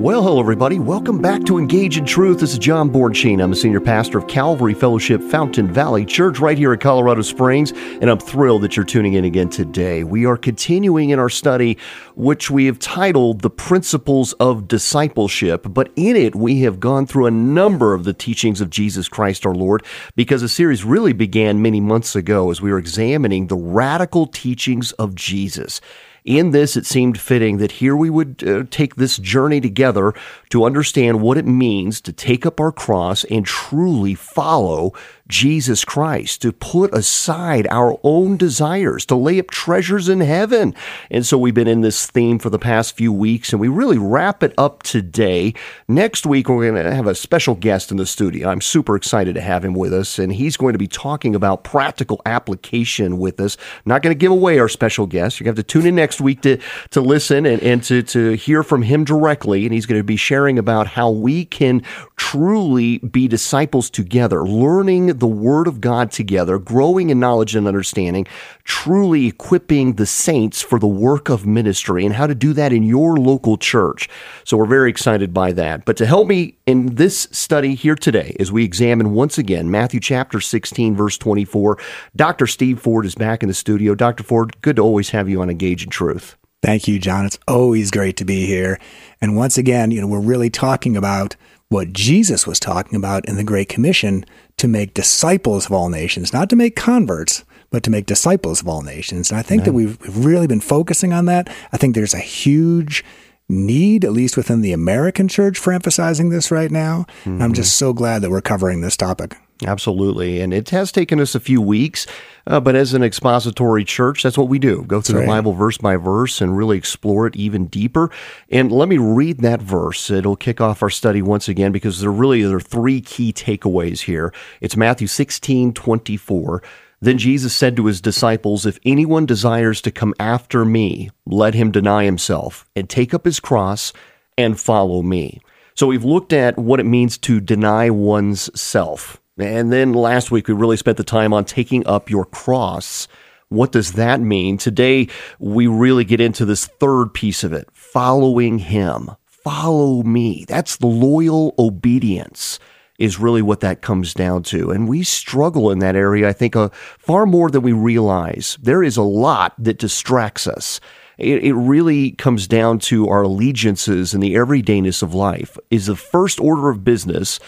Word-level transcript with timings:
Well, 0.00 0.22
hello, 0.22 0.40
everybody. 0.40 0.78
Welcome 0.78 1.20
back 1.20 1.44
to 1.44 1.58
Engage 1.58 1.98
in 1.98 2.06
Truth. 2.06 2.40
This 2.40 2.54
is 2.54 2.58
John 2.58 2.88
Bornschein. 2.88 3.42
I'm 3.44 3.52
a 3.52 3.54
senior 3.54 3.82
pastor 3.82 4.16
of 4.16 4.28
Calvary 4.28 4.72
Fellowship 4.72 5.22
Fountain 5.22 5.70
Valley 5.70 6.06
Church 6.06 6.38
right 6.38 6.56
here 6.56 6.72
in 6.72 6.78
Colorado 6.78 7.20
Springs, 7.20 7.72
and 7.72 8.08
I'm 8.08 8.18
thrilled 8.18 8.62
that 8.62 8.78
you're 8.78 8.86
tuning 8.86 9.12
in 9.12 9.26
again 9.26 9.50
today. 9.50 10.02
We 10.02 10.24
are 10.24 10.38
continuing 10.38 11.10
in 11.10 11.18
our 11.18 11.28
study, 11.28 11.76
which 12.14 12.50
we 12.50 12.64
have 12.64 12.78
titled 12.78 13.42
The 13.42 13.50
Principles 13.50 14.32
of 14.40 14.66
Discipleship, 14.66 15.66
but 15.68 15.92
in 15.96 16.16
it, 16.16 16.34
we 16.34 16.62
have 16.62 16.80
gone 16.80 17.04
through 17.04 17.26
a 17.26 17.30
number 17.30 17.92
of 17.92 18.04
the 18.04 18.14
teachings 18.14 18.62
of 18.62 18.70
Jesus 18.70 19.06
Christ 19.06 19.44
our 19.44 19.54
Lord, 19.54 19.84
because 20.16 20.40
the 20.40 20.48
series 20.48 20.82
really 20.82 21.12
began 21.12 21.60
many 21.60 21.78
months 21.78 22.16
ago 22.16 22.50
as 22.50 22.62
we 22.62 22.72
were 22.72 22.78
examining 22.78 23.48
the 23.48 23.56
radical 23.56 24.26
teachings 24.26 24.92
of 24.92 25.14
Jesus. 25.14 25.78
In 26.24 26.50
this, 26.50 26.76
it 26.76 26.86
seemed 26.86 27.18
fitting 27.18 27.58
that 27.58 27.72
here 27.72 27.96
we 27.96 28.10
would 28.10 28.44
uh, 28.46 28.64
take 28.70 28.96
this 28.96 29.16
journey 29.16 29.60
together 29.60 30.14
to 30.50 30.64
understand 30.64 31.20
what 31.20 31.38
it 31.38 31.46
means 31.46 32.00
to 32.02 32.12
take 32.12 32.44
up 32.44 32.60
our 32.60 32.72
cross 32.72 33.24
and 33.24 33.46
truly 33.46 34.14
follow 34.14 34.92
Jesus 35.30 35.84
Christ, 35.84 36.42
to 36.42 36.52
put 36.52 36.92
aside 36.92 37.68
our 37.70 37.98
own 38.02 38.36
desires, 38.36 39.06
to 39.06 39.14
lay 39.14 39.38
up 39.38 39.48
treasures 39.48 40.08
in 40.08 40.20
heaven. 40.20 40.74
And 41.08 41.24
so 41.24 41.38
we've 41.38 41.54
been 41.54 41.68
in 41.68 41.82
this 41.82 42.06
theme 42.08 42.40
for 42.40 42.50
the 42.50 42.58
past 42.58 42.96
few 42.96 43.12
weeks, 43.12 43.52
and 43.52 43.60
we 43.60 43.68
really 43.68 43.96
wrap 43.96 44.42
it 44.42 44.52
up 44.58 44.82
today. 44.82 45.54
Next 45.86 46.26
week, 46.26 46.48
we're 46.48 46.68
going 46.68 46.84
to 46.84 46.94
have 46.94 47.06
a 47.06 47.14
special 47.14 47.54
guest 47.54 47.92
in 47.92 47.96
the 47.96 48.06
studio. 48.06 48.48
I'm 48.48 48.60
super 48.60 48.96
excited 48.96 49.36
to 49.36 49.40
have 49.40 49.64
him 49.64 49.74
with 49.74 49.94
us, 49.94 50.18
and 50.18 50.32
he's 50.32 50.56
going 50.56 50.72
to 50.72 50.78
be 50.78 50.88
talking 50.88 51.36
about 51.36 51.62
practical 51.62 52.20
application 52.26 53.18
with 53.18 53.40
us. 53.40 53.56
Not 53.84 54.02
going 54.02 54.14
to 54.14 54.18
give 54.18 54.32
away 54.32 54.58
our 54.58 54.68
special 54.68 55.06
guest. 55.06 55.38
You're 55.38 55.44
going 55.44 55.54
to 55.54 55.60
have 55.60 55.66
to 55.66 55.72
tune 55.72 55.86
in 55.86 55.94
next 55.94 56.20
week 56.20 56.42
to, 56.42 56.58
to 56.90 57.00
listen 57.00 57.46
and, 57.46 57.62
and 57.62 57.84
to, 57.84 58.02
to 58.02 58.32
hear 58.32 58.64
from 58.64 58.82
him 58.82 59.04
directly, 59.04 59.64
and 59.64 59.72
he's 59.72 59.86
going 59.86 60.00
to 60.00 60.04
be 60.04 60.16
sharing 60.16 60.39
about 60.58 60.86
how 60.86 61.10
we 61.10 61.44
can 61.44 61.82
truly 62.16 62.98
be 62.98 63.26
disciples 63.26 63.90
together, 63.90 64.44
learning 64.44 65.18
the 65.18 65.26
Word 65.26 65.66
of 65.66 65.80
God 65.80 66.10
together, 66.12 66.58
growing 66.58 67.10
in 67.10 67.18
knowledge 67.18 67.56
and 67.56 67.66
understanding, 67.66 68.26
truly 68.64 69.26
equipping 69.26 69.94
the 69.94 70.06
saints 70.06 70.62
for 70.62 70.78
the 70.78 70.86
work 70.86 71.28
of 71.28 71.46
ministry 71.46 72.04
and 72.04 72.14
how 72.14 72.26
to 72.26 72.34
do 72.34 72.52
that 72.52 72.72
in 72.72 72.84
your 72.84 73.16
local 73.16 73.56
church. 73.56 74.08
So 74.44 74.56
we're 74.56 74.66
very 74.66 74.90
excited 74.90 75.34
by 75.34 75.52
that. 75.52 75.84
But 75.84 75.96
to 75.96 76.06
help 76.06 76.28
me 76.28 76.56
in 76.66 76.94
this 76.94 77.26
study 77.32 77.74
here 77.74 77.96
today, 77.96 78.36
as 78.38 78.52
we 78.52 78.64
examine 78.64 79.12
once 79.12 79.38
again 79.38 79.70
Matthew 79.70 80.00
chapter 80.00 80.40
16, 80.40 80.94
verse 80.94 81.18
24, 81.18 81.78
Dr. 82.14 82.46
Steve 82.46 82.80
Ford 82.80 83.06
is 83.06 83.14
back 83.14 83.42
in 83.42 83.48
the 83.48 83.54
studio. 83.54 83.94
Dr. 83.94 84.22
Ford, 84.22 84.60
good 84.62 84.76
to 84.76 84.82
always 84.82 85.10
have 85.10 85.28
you 85.28 85.42
on 85.42 85.50
Engage 85.50 85.82
in 85.84 85.90
Truth. 85.90 86.36
Thank 86.62 86.86
you, 86.86 86.98
John. 86.98 87.24
It's 87.24 87.38
always 87.48 87.90
great 87.90 88.16
to 88.18 88.24
be 88.24 88.46
here. 88.46 88.78
And 89.20 89.36
once 89.36 89.56
again, 89.56 89.90
you 89.90 90.00
know, 90.00 90.06
we're 90.06 90.20
really 90.20 90.50
talking 90.50 90.96
about 90.96 91.36
what 91.68 91.92
Jesus 91.92 92.46
was 92.46 92.60
talking 92.60 92.96
about 92.96 93.26
in 93.26 93.36
the 93.36 93.44
Great 93.44 93.68
Commission 93.68 94.24
to 94.58 94.68
make 94.68 94.92
disciples 94.92 95.66
of 95.66 95.72
all 95.72 95.88
nations, 95.88 96.32
not 96.32 96.50
to 96.50 96.56
make 96.56 96.76
converts, 96.76 97.44
but 97.70 97.82
to 97.84 97.90
make 97.90 98.06
disciples 98.06 98.60
of 98.60 98.68
all 98.68 98.82
nations. 98.82 99.30
And 99.30 99.38
I 99.38 99.42
think 99.42 99.64
that 99.64 99.72
we've, 99.72 99.98
we've 100.00 100.24
really 100.24 100.48
been 100.48 100.60
focusing 100.60 101.12
on 101.12 101.26
that. 101.26 101.48
I 101.72 101.76
think 101.76 101.94
there's 101.94 102.14
a 102.14 102.18
huge 102.18 103.04
need, 103.48 104.04
at 104.04 104.12
least 104.12 104.36
within 104.36 104.60
the 104.60 104.72
American 104.72 105.28
church, 105.28 105.58
for 105.58 105.72
emphasizing 105.72 106.30
this 106.30 106.50
right 106.50 106.70
now. 106.70 107.06
Mm-hmm. 107.24 107.40
I'm 107.40 107.52
just 107.54 107.76
so 107.76 107.92
glad 107.92 108.22
that 108.22 108.30
we're 108.30 108.40
covering 108.40 108.80
this 108.80 108.96
topic. 108.96 109.36
Absolutely. 109.66 110.40
And 110.40 110.54
it 110.54 110.70
has 110.70 110.90
taken 110.90 111.20
us 111.20 111.34
a 111.34 111.40
few 111.40 111.60
weeks, 111.60 112.06
uh, 112.46 112.60
but 112.60 112.74
as 112.74 112.94
an 112.94 113.02
expository 113.02 113.84
church, 113.84 114.22
that's 114.22 114.38
what 114.38 114.48
we 114.48 114.58
do 114.58 114.84
go 114.86 115.00
through 115.00 115.18
right. 115.18 115.26
the 115.26 115.28
Bible 115.28 115.52
verse 115.52 115.76
by 115.76 115.96
verse 115.96 116.40
and 116.40 116.56
really 116.56 116.78
explore 116.78 117.26
it 117.26 117.36
even 117.36 117.66
deeper. 117.66 118.10
And 118.48 118.72
let 118.72 118.88
me 118.88 118.98
read 118.98 119.40
that 119.40 119.60
verse. 119.60 120.10
It'll 120.10 120.36
kick 120.36 120.60
off 120.60 120.82
our 120.82 120.90
study 120.90 121.20
once 121.20 121.48
again 121.48 121.72
because 121.72 122.00
there 122.00 122.10
really 122.10 122.42
there 122.42 122.56
are 122.56 122.60
three 122.60 123.00
key 123.00 123.32
takeaways 123.32 124.00
here. 124.00 124.32
It's 124.60 124.76
Matthew 124.76 125.06
16 125.06 125.74
24. 125.74 126.62
Then 127.02 127.16
Jesus 127.16 127.54
said 127.54 127.76
to 127.76 127.86
his 127.86 128.00
disciples, 128.00 128.66
If 128.66 128.78
anyone 128.84 129.24
desires 129.24 129.80
to 129.82 129.90
come 129.90 130.14
after 130.20 130.64
me, 130.64 131.10
let 131.24 131.54
him 131.54 131.70
deny 131.70 132.04
himself 132.04 132.66
and 132.76 132.88
take 132.88 133.14
up 133.14 133.24
his 133.24 133.40
cross 133.40 133.92
and 134.36 134.60
follow 134.60 135.00
me. 135.02 135.40
So 135.74 135.86
we've 135.86 136.04
looked 136.04 136.34
at 136.34 136.58
what 136.58 136.78
it 136.78 136.84
means 136.84 137.16
to 137.18 137.40
deny 137.40 137.88
one's 137.88 138.50
self. 138.60 139.18
And 139.40 139.72
then 139.72 139.92
last 139.92 140.30
week, 140.30 140.48
we 140.48 140.54
really 140.54 140.76
spent 140.76 140.96
the 140.96 141.04
time 141.04 141.32
on 141.32 141.44
taking 141.44 141.86
up 141.86 142.10
your 142.10 142.24
cross. 142.24 143.08
What 143.48 143.72
does 143.72 143.92
that 143.92 144.20
mean? 144.20 144.58
Today, 144.58 145.08
we 145.38 145.66
really 145.66 146.04
get 146.04 146.20
into 146.20 146.44
this 146.44 146.66
third 146.66 147.14
piece 147.14 147.42
of 147.42 147.52
it 147.52 147.68
following 147.72 148.58
Him. 148.58 149.10
Follow 149.26 150.02
me. 150.02 150.44
That's 150.46 150.76
the 150.76 150.86
loyal 150.86 151.54
obedience 151.58 152.58
is 153.00 153.18
really 153.18 153.40
what 153.40 153.60
that 153.60 153.80
comes 153.80 154.12
down 154.12 154.42
to. 154.42 154.70
And 154.70 154.86
we 154.86 155.02
struggle 155.02 155.70
in 155.70 155.78
that 155.78 155.96
area, 155.96 156.28
I 156.28 156.34
think, 156.34 156.54
uh, 156.54 156.68
far 156.98 157.24
more 157.24 157.50
than 157.50 157.62
we 157.62 157.72
realize. 157.72 158.58
There 158.60 158.82
is 158.82 158.98
a 158.98 159.02
lot 159.02 159.54
that 159.58 159.78
distracts 159.78 160.46
us. 160.46 160.80
It, 161.16 161.42
it 161.42 161.54
really 161.54 162.12
comes 162.12 162.46
down 162.46 162.78
to 162.80 163.08
our 163.08 163.22
allegiances 163.22 164.12
and 164.12 164.22
the 164.22 164.34
everydayness 164.34 165.02
of 165.02 165.14
life. 165.14 165.56
Is 165.70 165.86
the 165.86 165.96
first 165.96 166.40
order 166.40 166.68
of 166.68 166.84
business 166.84 167.40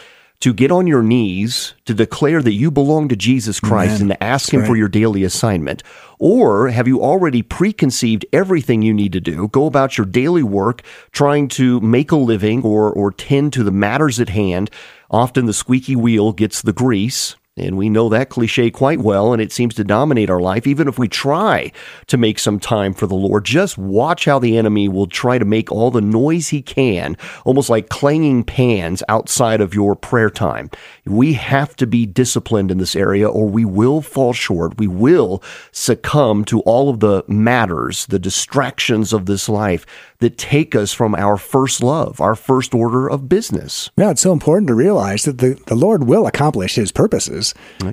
to 0.42 0.53
get 0.53 0.72
on 0.72 0.88
your 0.88 1.04
knees 1.04 1.75
to 1.84 1.94
declare 1.94 2.42
that 2.42 2.53
you 2.53 2.69
belong 2.69 3.08
to 3.08 3.14
Jesus 3.14 3.60
Christ 3.60 4.00
Amen. 4.00 4.00
and 4.03 4.10
to 4.10 4.22
ask 4.22 4.47
That's 4.47 4.54
Him 4.54 4.60
right. 4.62 4.66
for 4.66 4.76
your 4.76 4.88
daily 4.88 5.22
assignment? 5.22 5.84
Or 6.19 6.69
have 6.69 6.88
you 6.88 7.00
already 7.00 7.42
preconceived 7.42 8.26
everything 8.32 8.82
you 8.82 8.92
need 8.92 9.12
to 9.12 9.20
do, 9.20 9.47
go 9.48 9.66
about 9.66 9.97
your 9.97 10.04
daily 10.04 10.42
work, 10.42 10.82
trying 11.12 11.47
to 11.48 11.81
make 11.81 12.10
a 12.10 12.16
living 12.16 12.62
or, 12.64 12.92
or 12.92 13.12
tend 13.12 13.52
to 13.52 13.62
the 13.62 13.70
matters 13.70 14.19
at 14.19 14.31
hand? 14.31 14.69
Often 15.12 15.47
the 15.47 15.52
squeaky 15.52 15.94
wheel 15.94 16.32
gets 16.32 16.60
the 16.60 16.72
grease. 16.72 17.36
And 17.58 17.76
we 17.76 17.90
know 17.90 18.08
that 18.08 18.30
cliche 18.30 18.70
quite 18.70 19.00
well, 19.00 19.34
and 19.34 19.42
it 19.42 19.52
seems 19.52 19.74
to 19.74 19.84
dominate 19.84 20.30
our 20.30 20.40
life. 20.40 20.66
Even 20.66 20.88
if 20.88 20.98
we 20.98 21.06
try 21.06 21.70
to 22.06 22.16
make 22.16 22.38
some 22.38 22.58
time 22.58 22.94
for 22.94 23.06
the 23.06 23.14
Lord, 23.14 23.44
just 23.44 23.76
watch 23.76 24.24
how 24.24 24.38
the 24.38 24.56
enemy 24.56 24.88
will 24.88 25.06
try 25.06 25.36
to 25.36 25.44
make 25.44 25.70
all 25.70 25.90
the 25.90 26.00
noise 26.00 26.48
he 26.48 26.62
can, 26.62 27.14
almost 27.44 27.68
like 27.68 27.90
clanging 27.90 28.42
pans 28.42 29.02
outside 29.06 29.60
of 29.60 29.74
your 29.74 29.94
prayer 29.94 30.30
time. 30.30 30.70
We 31.04 31.34
have 31.34 31.76
to 31.76 31.86
be 31.86 32.06
disciplined 32.06 32.70
in 32.70 32.78
this 32.78 32.96
area, 32.96 33.28
or 33.28 33.46
we 33.46 33.66
will 33.66 34.00
fall 34.00 34.32
short. 34.32 34.78
We 34.78 34.86
will 34.86 35.42
succumb 35.72 36.46
to 36.46 36.60
all 36.60 36.88
of 36.88 37.00
the 37.00 37.22
matters, 37.28 38.06
the 38.06 38.19
distractions 38.19 39.12
of 39.12 39.26
this 39.26 39.46
life 39.46 39.84
that 40.20 40.38
take 40.38 40.74
us 40.74 40.94
from 40.94 41.14
our 41.16 41.36
first 41.36 41.82
love, 41.82 42.19
our 42.19 42.36
first 42.36 42.74
order 42.74 43.10
of 43.10 43.28
business. 43.28 43.90
Yeah, 43.96 44.12
it's 44.12 44.22
so 44.22 44.32
important 44.32 44.69
to 44.69 44.74
realize 44.74 45.24
that 45.24 45.38
the, 45.38 45.60
the 45.66 45.74
Lord 45.74 46.04
will 46.04 46.26
accomplish 46.26 46.76
his 46.76 46.92
purposes. 46.92 47.41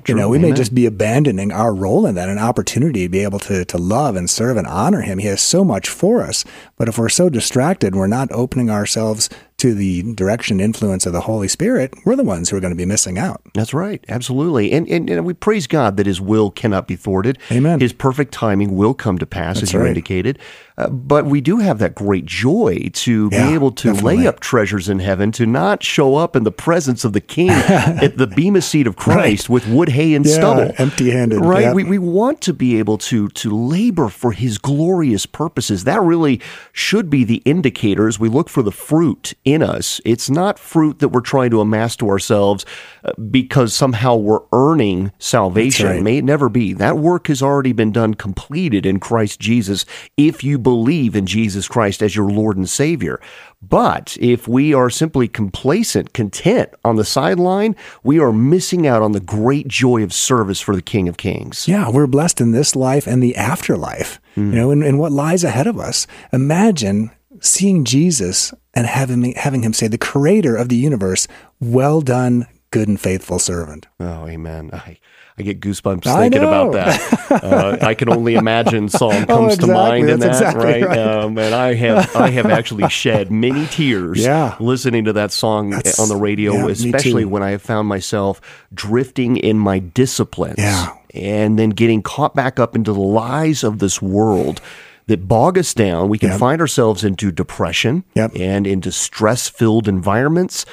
You 0.06 0.14
know, 0.14 0.28
we 0.28 0.38
Amen. 0.38 0.50
may 0.50 0.56
just 0.56 0.74
be 0.74 0.86
abandoning 0.86 1.52
our 1.52 1.74
role 1.74 2.06
in 2.06 2.14
that, 2.14 2.28
an 2.28 2.38
opportunity 2.38 3.04
to 3.04 3.08
be 3.08 3.20
able 3.20 3.38
to, 3.40 3.64
to 3.64 3.78
love 3.78 4.16
and 4.16 4.28
serve 4.28 4.56
and 4.56 4.66
honor 4.66 5.00
him. 5.02 5.18
He 5.18 5.26
has 5.26 5.40
so 5.40 5.64
much 5.64 5.88
for 5.88 6.22
us. 6.22 6.44
But 6.76 6.88
if 6.88 6.98
we're 6.98 7.08
so 7.08 7.28
distracted, 7.28 7.94
we're 7.94 8.06
not 8.06 8.30
opening 8.32 8.70
ourselves 8.70 9.28
to 9.60 9.74
the 9.74 10.14
direction 10.14 10.58
influence 10.58 11.04
of 11.04 11.12
the 11.12 11.20
Holy 11.20 11.46
Spirit, 11.46 11.92
we're 12.06 12.16
the 12.16 12.24
ones 12.24 12.48
who 12.48 12.56
are 12.56 12.60
going 12.60 12.72
to 12.72 12.76
be 12.76 12.86
missing 12.86 13.18
out. 13.18 13.42
That's 13.52 13.74
right. 13.74 14.02
Absolutely. 14.08 14.72
And, 14.72 14.88
and, 14.88 15.10
and 15.10 15.26
we 15.26 15.34
praise 15.34 15.66
God 15.66 15.98
that 15.98 16.06
his 16.06 16.18
will 16.18 16.50
cannot 16.50 16.88
be 16.88 16.96
thwarted. 16.96 17.38
Amen. 17.52 17.78
His 17.78 17.92
perfect 17.92 18.32
timing 18.32 18.74
will 18.74 18.94
come 18.94 19.18
to 19.18 19.26
pass, 19.26 19.56
That's 19.56 19.64
as 19.64 19.72
you 19.74 19.80
right. 19.80 19.88
indicated. 19.88 20.38
Uh, 20.80 20.88
but 20.88 21.26
we 21.26 21.42
do 21.42 21.58
have 21.58 21.78
that 21.78 21.94
great 21.94 22.24
joy 22.24 22.88
to 22.94 23.28
yeah, 23.30 23.48
be 23.48 23.54
able 23.54 23.70
to 23.70 23.88
definitely. 23.88 24.18
lay 24.18 24.26
up 24.26 24.40
treasures 24.40 24.88
in 24.88 24.98
heaven, 24.98 25.30
to 25.32 25.44
not 25.44 25.82
show 25.82 26.16
up 26.16 26.34
in 26.34 26.44
the 26.44 26.52
presence 26.52 27.04
of 27.04 27.12
the 27.12 27.20
King 27.20 27.50
at 27.50 28.16
the 28.16 28.26
bema 28.26 28.62
seat 28.62 28.86
of 28.86 28.96
Christ 28.96 29.48
right. 29.48 29.52
with 29.52 29.68
wood, 29.68 29.90
hay, 29.90 30.14
and 30.14 30.24
yeah, 30.24 30.34
stubble. 30.34 30.72
Empty 30.78 31.10
handed. 31.10 31.40
Right? 31.40 31.62
Yeah. 31.62 31.74
We, 31.74 31.84
we 31.84 31.98
want 31.98 32.40
to 32.42 32.54
be 32.54 32.78
able 32.78 32.96
to, 32.98 33.28
to 33.28 33.50
labor 33.54 34.08
for 34.08 34.32
his 34.32 34.56
glorious 34.56 35.26
purposes. 35.26 35.84
That 35.84 36.00
really 36.00 36.40
should 36.72 37.10
be 37.10 37.24
the 37.24 37.42
indicators. 37.44 38.18
We 38.18 38.30
look 38.30 38.48
for 38.48 38.62
the 38.62 38.72
fruit 38.72 39.34
in 39.44 39.62
us. 39.62 40.00
It's 40.06 40.30
not 40.30 40.58
fruit 40.58 41.00
that 41.00 41.10
we're 41.10 41.20
trying 41.20 41.50
to 41.50 41.60
amass 41.60 41.94
to 41.96 42.08
ourselves 42.08 42.64
uh, 43.04 43.12
because 43.30 43.74
somehow 43.74 44.16
we're 44.16 44.44
earning 44.52 45.12
salvation. 45.18 45.86
Right. 45.86 46.02
May 46.02 46.18
it 46.18 46.24
never 46.24 46.48
be. 46.48 46.72
That 46.72 46.96
work 46.96 47.26
has 47.26 47.42
already 47.42 47.72
been 47.72 47.92
done, 47.92 48.14
completed 48.14 48.86
in 48.86 48.98
Christ 48.98 49.40
Jesus, 49.40 49.84
if 50.16 50.42
you 50.42 50.58
believe 50.58 50.69
in 50.70 51.26
Jesus 51.26 51.68
Christ 51.68 52.02
as 52.02 52.14
your 52.14 52.30
Lord 52.30 52.56
and 52.56 52.68
Savior. 52.68 53.20
But 53.62 54.16
if 54.20 54.48
we 54.48 54.72
are 54.72 54.90
simply 54.90 55.28
complacent, 55.28 56.12
content 56.12 56.70
on 56.84 56.96
the 56.96 57.04
sideline, 57.04 57.76
we 58.02 58.18
are 58.18 58.32
missing 58.32 58.86
out 58.86 59.02
on 59.02 59.12
the 59.12 59.20
great 59.20 59.68
joy 59.68 60.02
of 60.02 60.12
service 60.12 60.60
for 60.60 60.74
the 60.74 60.82
King 60.82 61.08
of 61.08 61.16
Kings. 61.16 61.68
Yeah, 61.68 61.90
we're 61.90 62.06
blessed 62.06 62.40
in 62.40 62.52
this 62.52 62.74
life 62.74 63.06
and 63.06 63.22
the 63.22 63.36
afterlife, 63.36 64.20
mm. 64.36 64.50
you 64.50 64.56
know, 64.56 64.70
and, 64.70 64.82
and 64.82 64.98
what 64.98 65.12
lies 65.12 65.44
ahead 65.44 65.66
of 65.66 65.78
us. 65.78 66.06
Imagine 66.32 67.10
seeing 67.40 67.84
Jesus 67.84 68.54
and 68.74 68.86
having, 68.86 69.32
having 69.34 69.62
him 69.62 69.72
say, 69.72 69.88
the 69.88 69.98
creator 69.98 70.56
of 70.56 70.68
the 70.68 70.76
universe, 70.76 71.28
well 71.60 72.00
done, 72.00 72.46
good 72.70 72.88
and 72.88 73.00
faithful 73.00 73.38
servant. 73.38 73.86
Oh, 73.98 74.26
amen. 74.26 74.70
I, 74.72 74.98
I 75.40 75.42
get 75.42 75.60
goosebumps 75.60 76.04
thinking 76.04 76.42
about 76.42 76.72
that. 76.72 77.42
uh, 77.42 77.78
I 77.80 77.94
can 77.94 78.10
only 78.10 78.34
imagine 78.34 78.90
song 78.90 79.12
oh, 79.22 79.26
comes 79.26 79.30
oh, 79.30 79.44
exactly. 79.46 79.66
to 79.68 79.72
mind 79.72 80.10
in 80.10 80.20
That's 80.20 80.38
that, 80.40 80.54
exactly 80.54 80.82
right? 80.82 80.84
right. 80.84 80.98
Um, 80.98 81.38
and 81.38 81.54
I 81.54 81.72
have 81.74 82.14
I 82.14 82.28
have 82.28 82.46
actually 82.50 82.88
shed 82.90 83.30
many 83.30 83.66
tears 83.68 84.22
yeah. 84.22 84.56
listening 84.60 85.06
to 85.06 85.14
that 85.14 85.32
song 85.32 85.70
That's, 85.70 85.98
on 85.98 86.10
the 86.10 86.16
radio, 86.16 86.52
yeah, 86.52 86.68
especially 86.68 87.24
when 87.24 87.42
I 87.42 87.52
have 87.52 87.62
found 87.62 87.88
myself 87.88 88.40
drifting 88.74 89.38
in 89.38 89.58
my 89.58 89.78
disciplines 89.78 90.58
yeah. 90.58 90.94
and 91.14 91.58
then 91.58 91.70
getting 91.70 92.02
caught 92.02 92.34
back 92.34 92.60
up 92.60 92.76
into 92.76 92.92
the 92.92 93.00
lies 93.00 93.64
of 93.64 93.78
this 93.78 94.02
world 94.02 94.60
that 95.06 95.26
bog 95.26 95.56
us 95.56 95.72
down. 95.72 96.10
We 96.10 96.18
can 96.18 96.28
yep. 96.28 96.38
find 96.38 96.60
ourselves 96.60 97.02
into 97.02 97.32
depression 97.32 98.04
yep. 98.14 98.32
and 98.36 98.66
into 98.66 98.92
stress 98.92 99.48
filled 99.48 99.88
environments 99.88 100.66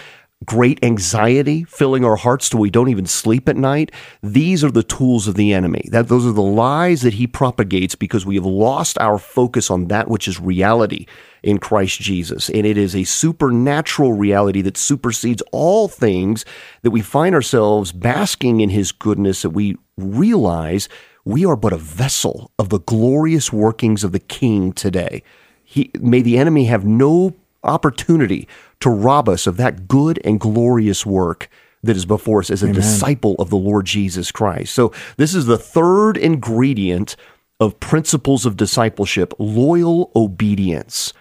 great 0.45 0.84
anxiety 0.84 1.63
filling 1.63 2.06
our 2.06 2.16
hearts 2.16 2.50
till 2.50 2.60
we 2.60 2.69
don't 2.69 2.89
even 2.89 3.06
sleep 3.06 3.50
at 3.50 3.57
night. 3.57 3.92
These 4.22 4.63
are 4.63 4.72
the 4.72 4.84
tools 4.84 5.28
of 5.28 5.36
the 5.36 5.51
enemy. 5.54 5.88
That 5.92 6.10
those 6.10 6.25
are 6.28 6.31
the 6.31 6.42
lies 6.42 7.01
that 7.01 7.16
he 7.16 7.25
propagates 7.25 7.95
because 7.95 8.25
we 8.25 8.36
have 8.36 8.45
lost 8.45 8.98
our 9.00 9.18
focus 9.18 9.72
on 9.72 9.88
that 9.88 10.07
which 10.07 10.28
is 10.28 10.39
reality 10.39 11.07
in 11.42 11.57
Christ 11.57 12.00
Jesus. 12.00 12.50
And 12.50 12.66
it 12.66 12.78
is 12.78 12.95
a 12.95 13.04
supernatural 13.04 14.13
reality 14.13 14.62
that 14.62 14.78
supersedes 14.78 15.42
all 15.51 15.88
things 15.88 16.45
that 16.83 16.92
we 16.92 17.01
find 17.01 17.33
ourselves 17.33 17.92
basking 17.92 18.62
in 18.62 18.69
his 18.69 18.92
goodness 18.92 19.42
that 19.42 19.50
we 19.51 19.78
realize 19.98 20.88
we 21.25 21.45
are 21.45 21.56
but 21.56 21.74
a 21.74 21.78
vessel 21.78 22.51
of 22.60 22.69
the 22.69 22.80
glorious 22.80 23.51
workings 23.51 24.04
of 24.04 24.12
the 24.12 24.19
king 24.19 24.72
today. 24.72 25.24
He, 25.63 25.92
may 26.00 26.22
the 26.22 26.38
enemy 26.38 26.66
have 26.66 26.86
no 26.86 27.36
opportunity 27.63 28.48
to 28.80 28.89
rob 28.89 29.27
us 29.27 29.48
of 29.48 29.57
that 29.57 29.88
good 29.88 30.19
and 30.24 30.39
glorious 30.39 31.06
work 31.06 31.50
that 31.83 31.95
is 31.95 32.06
before 32.06 32.39
us 32.39 32.50
as 32.50 32.63
a 32.63 32.68
Amen. 32.68 32.75
disciple 32.75 33.36
of 33.39 33.50
the 33.50 33.57
Lord 33.57 33.86
Jesus 33.86 34.31
Christ. 34.31 34.74
So, 34.74 34.92
this 35.18 35.33
is 35.33 35.45
the 35.45 35.57
third 35.57 36.18
ingredient 36.18 37.15
of 37.59 37.80
principles 37.80 38.45
of 38.45 38.57
discipleship 38.57 39.33
loyal 39.39 40.12
obedience. 40.15 41.13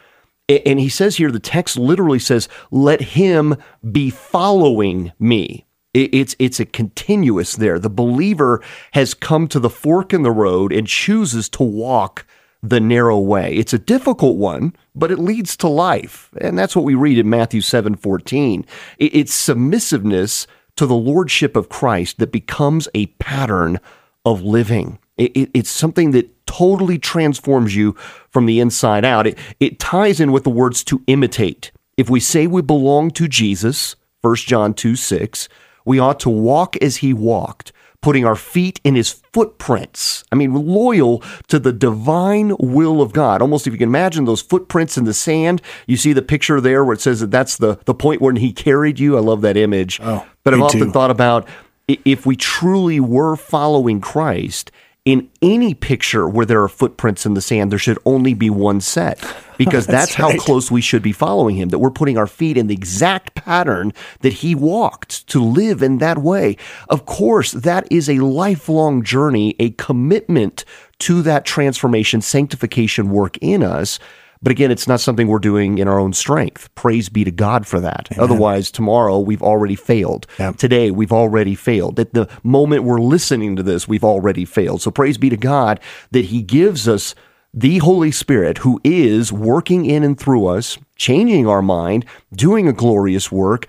And 0.49 0.79
he 0.79 0.89
says 0.89 1.17
here, 1.17 1.33
the 1.33 1.41
text 1.41 1.77
literally 1.77 2.21
says, 2.21 2.49
let 2.71 3.01
him 3.01 3.57
be 3.91 4.11
following 4.11 5.13
me. 5.19 5.67
It's, 5.93 6.37
it's 6.39 6.61
a 6.61 6.67
continuous 6.67 7.57
there. 7.57 7.79
The 7.79 7.91
believer 7.91 8.63
has 8.93 9.15
come 9.15 9.49
to 9.49 9.59
the 9.59 9.71
fork 9.71 10.13
in 10.13 10.23
the 10.23 10.31
road 10.31 10.73
and 10.73 10.87
chooses 10.87 11.49
to 11.51 11.63
walk 11.65 12.27
the 12.71 12.81
narrow 12.81 13.19
way. 13.19 13.55
It's 13.55 13.73
a 13.73 13.79
difficult 13.79 14.37
one, 14.37 14.75
but 14.95 15.11
it 15.11 15.19
leads 15.19 15.57
to 15.59 15.69
life. 15.69 16.31
And 16.41 16.59
that's 16.59 16.75
what 16.75 16.85
we 16.85 16.95
read 16.95 17.19
in 17.19 17.31
Matthew 17.31 17.61
7 17.61 17.97
14. 17.97 18.65
It's 18.99 19.35
submissiveness 19.35 20.47
to 20.77 20.87
the 20.87 20.95
lordship 20.95 21.57
of 21.57 21.69
Christ 21.69 22.19
that 22.19 22.33
becomes 22.33 22.89
a 22.95 23.07
pattern 23.07 23.79
of 24.25 24.43
living. 24.43 24.99
It's 25.17 25.71
something 25.71 26.11
that 26.11 26.47
totally 26.47 26.99
transforms 26.99 27.75
you 27.75 27.93
from 28.29 28.47
the 28.47 28.61
inside 28.61 29.05
out. 29.05 29.27
It, 29.27 29.39
it 29.61 29.79
ties 29.79 30.21
in 30.21 30.33
with 30.33 30.45
the 30.45 30.51
words 30.51 30.85
to 30.85 31.03
imitate. 31.07 31.73
If 31.97 32.11
we 32.11 32.21
say 32.21 32.47
we 32.47 32.61
belong 32.61 33.11
to 33.13 33.27
Jesus, 33.27 33.97
1 34.21 34.37
John 34.37 34.75
2 34.75 34.97
6, 34.97 35.49
we 35.87 35.99
ought 35.99 36.21
to 36.21 36.31
walk 36.31 36.77
as 36.83 36.97
he 36.97 37.15
walked 37.15 37.73
putting 38.07 38.25
our 38.25 38.37
feet 38.37 38.81
in 38.85 38.95
his 38.95 39.11
footprints. 39.33 40.23
I 40.31 40.37
mean, 40.37 40.55
loyal 40.55 41.25
to 41.49 41.59
the 41.59 41.73
divine 41.73 42.55
will 42.61 43.03
of 43.03 43.13
God. 43.13 43.43
Almost 43.43 43.67
if 43.67 43.73
you 43.73 43.81
can 43.81 43.89
imagine 43.89 44.27
those 44.27 44.41
footprints 44.41 44.97
in 44.97 45.07
the 45.07 45.13
sand, 45.13 45.61
you 45.89 45.97
see 45.97 46.13
the 46.13 46.23
picture 46.23 46.61
there 46.61 46.85
where 46.85 46.95
it 46.95 47.01
says 47.01 47.19
that 47.19 47.33
that's 47.33 47.57
the, 47.57 47.81
the 47.85 47.95
point 47.95 48.21
when 48.21 48.37
he 48.37 48.53
carried 48.53 49.01
you. 49.01 49.17
I 49.17 49.21
love 49.21 49.41
that 49.41 49.57
image. 49.57 49.99
Oh, 50.01 50.25
but 50.45 50.55
I've 50.55 50.61
often 50.61 50.79
too. 50.79 50.93
thought 50.93 51.11
about 51.11 51.49
if 51.89 52.25
we 52.25 52.37
truly 52.37 53.01
were 53.01 53.35
following 53.35 54.01
Christ, 54.01 54.71
in 55.07 55.31
any 55.41 55.73
picture 55.73 56.29
where 56.29 56.45
there 56.45 56.61
are 56.63 56.69
footprints 56.69 57.25
in 57.25 57.35
the 57.35 57.41
sand, 57.41 57.71
there 57.71 57.79
should 57.79 57.99
only 58.05 58.35
be 58.35 58.51
one 58.51 58.81
set 58.81 59.19
because 59.57 59.87
that's, 59.87 60.09
that's 60.09 60.15
how 60.15 60.31
right. 60.31 60.39
close 60.39 60.69
we 60.69 60.81
should 60.81 61.03
be 61.03 61.13
following 61.13 61.55
him, 61.55 61.69
that 61.69 61.79
we're 61.79 61.91
putting 61.93 62.19
our 62.19 62.27
feet 62.27 62.57
in 62.57 62.67
the 62.67 62.75
exact 62.75 63.37
pattern 63.37 63.93
that 64.21 64.33
he 64.33 64.55
walked 64.55 65.27
to 65.29 65.41
live 65.43 65.81
in 65.81 65.99
that 65.99 66.19
way. 66.19 66.57
Of 66.89 67.07
course, 67.07 67.53
that 67.53 67.87
is 67.91 68.11
a 68.11 68.19
lifelong 68.19 69.05
journey, 69.05 69.55
a 69.61 69.71
commitment 69.71 70.65
to 70.99 71.23
that 71.23 71.45
transformation, 71.45 72.21
sanctification 72.21 73.11
work 73.11 73.39
in 73.39 73.63
us. 73.63 74.01
But 74.43 74.53
again, 74.53 74.71
it's 74.71 74.87
not 74.87 75.01
something 75.01 75.29
we're 75.29 75.39
doing 75.39 75.79
in 75.79 75.89
our 75.89 75.99
own 75.99 76.13
strength. 76.13 76.75
Praise 76.75 77.09
be 77.09 77.25
to 77.25 77.31
God 77.31 77.67
for 77.67 77.81
that. 77.81 78.09
Amen. 78.13 78.25
Otherwise, 78.25 78.71
tomorrow 78.71 79.19
we've 79.19 79.43
already 79.43 79.75
failed. 79.75 80.27
Yep. 80.39 80.57
Today 80.57 80.91
we've 80.91 81.13
already 81.13 81.55
failed. 81.55 81.99
At 81.99 82.15
the 82.15 82.29
moment 82.43 82.85
we're 82.85 83.01
listening 83.01 83.57
to 83.57 83.63
this, 83.63 83.89
we've 83.89 84.05
already 84.05 84.45
failed. 84.45 84.83
So 84.83 84.91
praise 84.91 85.19
be 85.19 85.31
to 85.31 85.37
God 85.37 85.81
that 86.11 86.27
He 86.27 86.43
gives 86.43 86.89
us 86.89 87.15
the 87.55 87.79
Holy 87.79 88.11
Spirit 88.11 88.59
who 88.59 88.79
is 88.85 89.33
working 89.33 89.87
in 89.87 90.03
and 90.03 90.19
through 90.19 90.47
us, 90.47 90.77
changing 90.97 91.47
our 91.47 91.63
mind, 91.63 92.05
doing 92.35 92.69
a 92.69 92.73
glorious 92.73 93.33
work, 93.33 93.67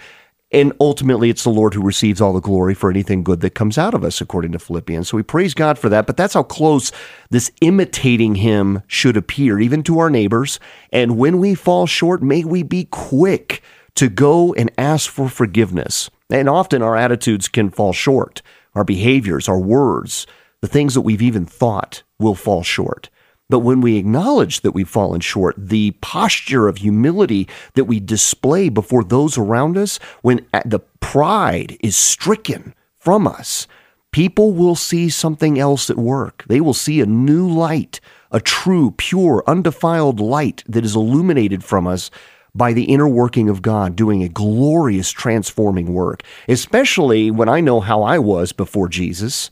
and 0.51 0.71
ultimately, 0.79 1.29
it's 1.29 1.43
the 1.43 1.49
Lord 1.49 1.73
who 1.73 1.81
receives 1.81 2.21
all 2.21 2.31
the 2.31 2.39
glory 2.39 2.73
for 2.73 2.89
anything 2.89 3.21
good 3.21 3.41
that 3.41 3.53
comes 3.53 3.77
out 3.77 3.93
of 3.93 4.05
us, 4.05 4.21
according 4.21 4.53
to 4.53 4.59
Philippians. 4.59 5.09
So 5.09 5.17
we 5.17 5.23
praise 5.23 5.53
God 5.53 5.77
for 5.77 5.89
that. 5.89 6.07
But 6.07 6.15
that's 6.15 6.35
how 6.35 6.43
close 6.43 6.91
this 7.29 7.51
imitating 7.59 8.35
Him 8.35 8.81
should 8.87 9.17
appear, 9.17 9.59
even 9.59 9.83
to 9.83 9.99
our 9.99 10.09
neighbors. 10.09 10.59
And 10.91 11.17
when 11.17 11.39
we 11.39 11.53
fall 11.53 11.85
short, 11.85 12.23
may 12.23 12.45
we 12.45 12.63
be 12.63 12.85
quick 12.85 13.61
to 13.95 14.07
go 14.07 14.53
and 14.53 14.71
ask 14.77 15.09
for 15.09 15.27
forgiveness. 15.27 16.09
And 16.29 16.47
often 16.47 16.81
our 16.81 16.95
attitudes 16.95 17.49
can 17.49 17.69
fall 17.69 17.91
short. 17.91 18.41
Our 18.73 18.85
behaviors, 18.85 19.49
our 19.49 19.59
words, 19.59 20.27
the 20.61 20.67
things 20.67 20.93
that 20.93 21.01
we've 21.01 21.21
even 21.21 21.45
thought 21.45 22.03
will 22.19 22.35
fall 22.35 22.63
short. 22.63 23.09
But 23.49 23.59
when 23.59 23.79
we 23.79 23.95
acknowledge 23.95 24.61
that 24.61 24.73
we've 24.73 24.89
fallen 24.89 25.21
short, 25.21 25.55
the 25.57 25.91
posture 26.01 26.67
of 26.67 26.77
humility 26.77 27.47
that 27.75 27.85
we 27.85 27.99
display 28.01 28.67
before 28.67 29.05
those 29.05 29.37
around 29.37 29.77
us, 29.77 29.99
when 30.21 30.45
the 30.65 30.79
pride 30.99 31.77
is 31.79 31.95
stricken 31.95 32.73
from 32.99 33.25
us, 33.25 33.65
people 34.11 34.51
will 34.51 34.75
see 34.75 35.09
something 35.09 35.57
else 35.57 35.89
at 35.89 35.97
work. 35.97 36.43
They 36.47 36.59
will 36.59 36.73
see 36.73 36.99
a 36.99 37.05
new 37.05 37.47
light, 37.49 38.01
a 38.31 38.41
true, 38.41 38.91
pure, 38.97 39.43
undefiled 39.47 40.19
light 40.19 40.63
that 40.67 40.83
is 40.83 40.95
illuminated 40.95 41.63
from 41.63 41.87
us 41.87 42.11
by 42.53 42.73
the 42.73 42.85
inner 42.85 43.07
working 43.07 43.47
of 43.47 43.61
God 43.61 43.95
doing 43.95 44.23
a 44.23 44.29
glorious 44.29 45.11
transforming 45.11 45.93
work, 45.93 46.21
especially 46.49 47.31
when 47.31 47.47
I 47.47 47.61
know 47.61 47.79
how 47.79 48.03
I 48.03 48.19
was 48.19 48.51
before 48.51 48.89
Jesus 48.89 49.49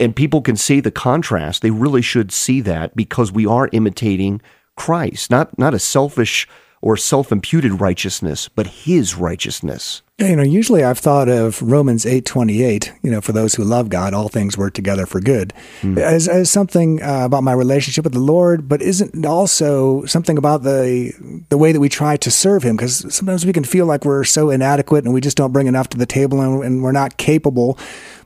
and 0.00 0.16
people 0.16 0.40
can 0.40 0.56
see 0.56 0.80
the 0.80 0.90
contrast. 0.90 1.62
They 1.62 1.70
really 1.70 2.02
should 2.02 2.32
see 2.32 2.60
that 2.62 2.96
because 2.96 3.32
we 3.32 3.46
are 3.46 3.68
imitating 3.72 4.40
Christ, 4.76 5.30
not 5.30 5.58
not 5.58 5.74
a 5.74 5.78
selfish 5.78 6.48
or 6.82 6.96
self-imputed 6.96 7.80
righteousness, 7.80 8.48
but 8.48 8.66
his 8.66 9.16
righteousness. 9.16 10.02
Yeah, 10.18 10.28
you 10.28 10.36
know, 10.36 10.42
usually 10.42 10.84
I've 10.84 10.98
thought 10.98 11.28
of 11.28 11.60
Romans 11.60 12.04
8:28, 12.04 12.92
you 13.02 13.10
know, 13.10 13.20
for 13.20 13.32
those 13.32 13.54
who 13.54 13.64
love 13.64 13.88
God, 13.88 14.14
all 14.14 14.28
things 14.28 14.56
work 14.56 14.72
together 14.72 15.04
for 15.04 15.20
good, 15.20 15.52
mm. 15.82 15.98
as, 15.98 16.26
as 16.26 16.48
something 16.48 17.02
uh, 17.02 17.24
about 17.24 17.42
my 17.42 17.52
relationship 17.52 18.04
with 18.04 18.14
the 18.14 18.20
Lord, 18.20 18.68
but 18.68 18.80
isn't 18.80 19.26
also 19.26 20.04
something 20.04 20.38
about 20.38 20.62
the 20.62 21.12
the 21.50 21.58
way 21.58 21.72
that 21.72 21.80
we 21.80 21.88
try 21.88 22.16
to 22.16 22.30
serve 22.30 22.62
him 22.62 22.76
because 22.76 23.14
sometimes 23.14 23.44
we 23.44 23.52
can 23.52 23.64
feel 23.64 23.84
like 23.84 24.04
we're 24.04 24.24
so 24.24 24.48
inadequate 24.48 25.04
and 25.04 25.12
we 25.12 25.20
just 25.20 25.36
don't 25.36 25.52
bring 25.52 25.66
enough 25.66 25.88
to 25.90 25.98
the 25.98 26.06
table 26.06 26.40
and, 26.40 26.64
and 26.64 26.82
we're 26.82 26.92
not 26.92 27.16
capable 27.18 27.78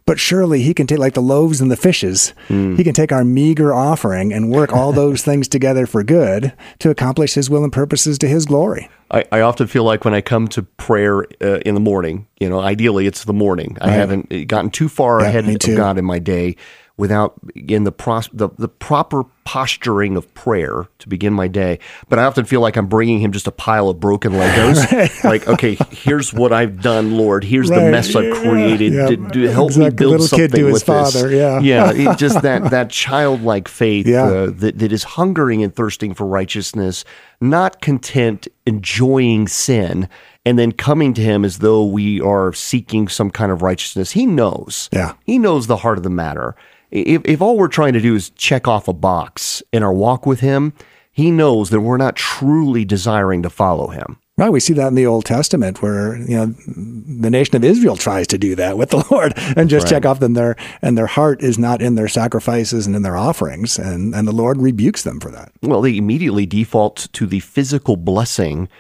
but 0.07 0.19
surely 0.19 0.63
he 0.63 0.75
can 0.75 0.87
take 0.87 0.99
like 0.99 1.15
the 1.15 1.23
loaves 1.23 1.61
and 1.61 1.71
the 1.71 1.77
fishes. 1.77 2.35
Mm. 2.49 2.77
He 2.77 2.85
can 2.85 2.95
take 2.95 3.13
our 3.13 3.25
meager 3.25 3.73
offering 3.73 4.33
and 4.33 4.51
work 4.51 4.73
all 4.73 4.93
those 4.93 5.23
things 5.25 5.49
together 5.49 5.87
for 5.87 6.03
good 6.03 6.53
to 6.81 6.91
accomplish 6.91 7.35
his 7.35 7.49
will 7.51 7.65
and 7.65 7.73
purposes 7.73 8.19
to 8.19 8.29
his 8.29 8.47
glory. 8.47 8.89
I, 9.11 9.25
I 9.33 9.41
often 9.41 9.67
feel 9.67 9.85
like 9.85 10.05
when 10.05 10.15
I 10.15 10.21
come 10.21 10.47
to 10.49 10.63
prayer 10.63 11.27
uh, 11.43 11.59
in 11.67 11.75
the 11.75 11.81
morning, 11.81 12.27
you 12.39 12.49
know, 12.49 12.61
ideally 12.61 13.07
it's 13.07 13.25
the 13.25 13.33
morning. 13.33 13.77
I 13.81 13.91
haven't 13.91 14.47
gotten 14.47 14.71
too 14.71 14.89
far 14.89 15.21
yeah, 15.21 15.29
ahead 15.29 15.49
of 15.49 15.77
God 15.77 15.99
in 15.99 16.05
my 16.05 16.19
day 16.19 16.57
without 16.97 17.35
in 17.55 17.85
the, 17.85 17.93
pro- 17.93 18.21
the 18.33 18.51
the 18.59 18.69
proper 18.69 19.25
posturing 19.51 20.17
of 20.17 20.33
prayer 20.33 20.87
to 21.01 21.09
begin 21.09 21.33
my 21.33 21.49
day. 21.49 21.81
But 22.09 22.21
I 22.21 22.25
often 22.25 22.45
feel 22.45 22.61
like 22.61 22.77
I'm 22.77 22.87
bringing 22.87 23.19
him 23.19 23.33
just 23.33 23.49
a 23.49 23.51
pile 23.51 23.89
of 23.89 23.99
broken 23.99 24.31
Legos. 24.31 24.93
right. 24.93 25.25
Like, 25.25 25.49
okay, 25.49 25.77
here's 25.91 26.33
what 26.33 26.53
I've 26.53 26.81
done, 26.81 27.17
Lord. 27.17 27.43
Here's 27.43 27.69
right. 27.69 27.85
the 27.85 27.91
mess 27.91 28.15
I've 28.15 28.33
created. 28.33 28.93
Yeah. 28.93 29.11
Yeah. 29.11 29.51
help 29.51 29.71
exactly. 29.71 29.91
me 29.91 29.91
build 29.91 30.11
Little 30.13 30.27
something 30.29 30.51
kid 30.51 30.57
to 30.57 30.65
with 30.67 30.75
his 30.75 30.83
father. 30.85 31.29
this. 31.29 31.65
Yeah, 31.65 31.91
yeah. 31.91 32.15
just 32.17 32.43
that 32.43 32.71
that 32.71 32.91
childlike 32.91 33.67
faith 33.67 34.07
yeah. 34.07 34.23
uh, 34.23 34.51
that 34.51 34.79
that 34.79 34.93
is 34.93 35.03
hungering 35.03 35.65
and 35.65 35.75
thirsting 35.75 36.15
for 36.15 36.29
righteousness, 36.29 37.05
not 37.41 37.81
content 37.81 38.47
enjoying 38.67 39.49
sin 39.49 40.09
and 40.47 40.61
then 40.61 40.71
coming 40.71 41.13
to 41.15 41.23
him 41.23 41.45
as 41.45 41.59
though 41.59 41.85
we 41.85 42.21
are 42.21 42.53
seeking 42.53 43.09
some 43.09 43.33
kind 43.33 43.51
of 43.51 43.63
righteousness. 43.63 44.13
He 44.13 44.27
knows. 44.27 44.89
Yeah. 44.93 45.15
He 45.25 45.41
knows 45.41 45.67
the 45.67 45.79
heart 45.79 45.99
of 45.99 46.05
the 46.05 46.11
matter. 46.11 46.55
If, 46.91 47.23
if 47.25 47.41
all 47.41 47.57
we're 47.57 47.69
trying 47.69 47.93
to 47.93 48.01
do 48.01 48.15
is 48.15 48.31
check 48.31 48.67
off 48.67 48.89
a 48.89 48.93
box 48.93 49.40
in 49.73 49.83
our 49.83 49.93
walk 49.93 50.27
with 50.27 50.41
him, 50.41 50.73
he 51.13 51.31
knows 51.31 51.71
that 51.71 51.81
we're 51.81 51.97
not 51.97 52.17
truly 52.17 52.85
desiring 52.85 53.43
to 53.43 53.51
follow 53.51 53.89
him. 53.89 54.19
Right, 54.41 54.51
we 54.51 54.61
see 54.61 54.73
that 54.73 54.87
in 54.87 54.95
the 54.95 55.05
Old 55.05 55.27
Testament, 55.27 55.83
where 55.83 56.17
you 56.17 56.35
know 56.35 56.47
the 56.57 57.29
nation 57.29 57.57
of 57.57 57.65
Israel 57.65 57.97
tries 57.97 58.27
to 58.29 58.39
do 58.39 58.55
that 58.55 58.79
with 58.79 58.89
the 58.89 59.05
Lord 59.11 59.35
and 59.55 59.69
just 59.69 59.85
right. 59.85 59.91
check 59.91 60.07
off 60.07 60.21
them 60.21 60.33
their 60.33 60.57
and 60.81 60.97
their 60.97 61.09
heart 61.09 61.43
is 61.43 61.59
not 61.59 61.83
in 61.83 61.95
their 61.95 62.09
sacrifices 62.09 62.87
and 62.87 62.97
in 62.97 63.03
their 63.03 63.19
offerings, 63.19 63.79
and 63.79 64.15
and 64.15 64.27
the 64.27 64.33
Lord 64.33 64.57
rebukes 64.57 65.03
them 65.03 65.21
for 65.21 65.31
that. 65.31 65.53
Well, 65.61 65.83
they 65.83 65.95
immediately 65.95 66.47
default 66.47 67.09
to 67.13 67.27
the 67.27 67.41
physical 67.41 67.97
blessing 67.97 68.71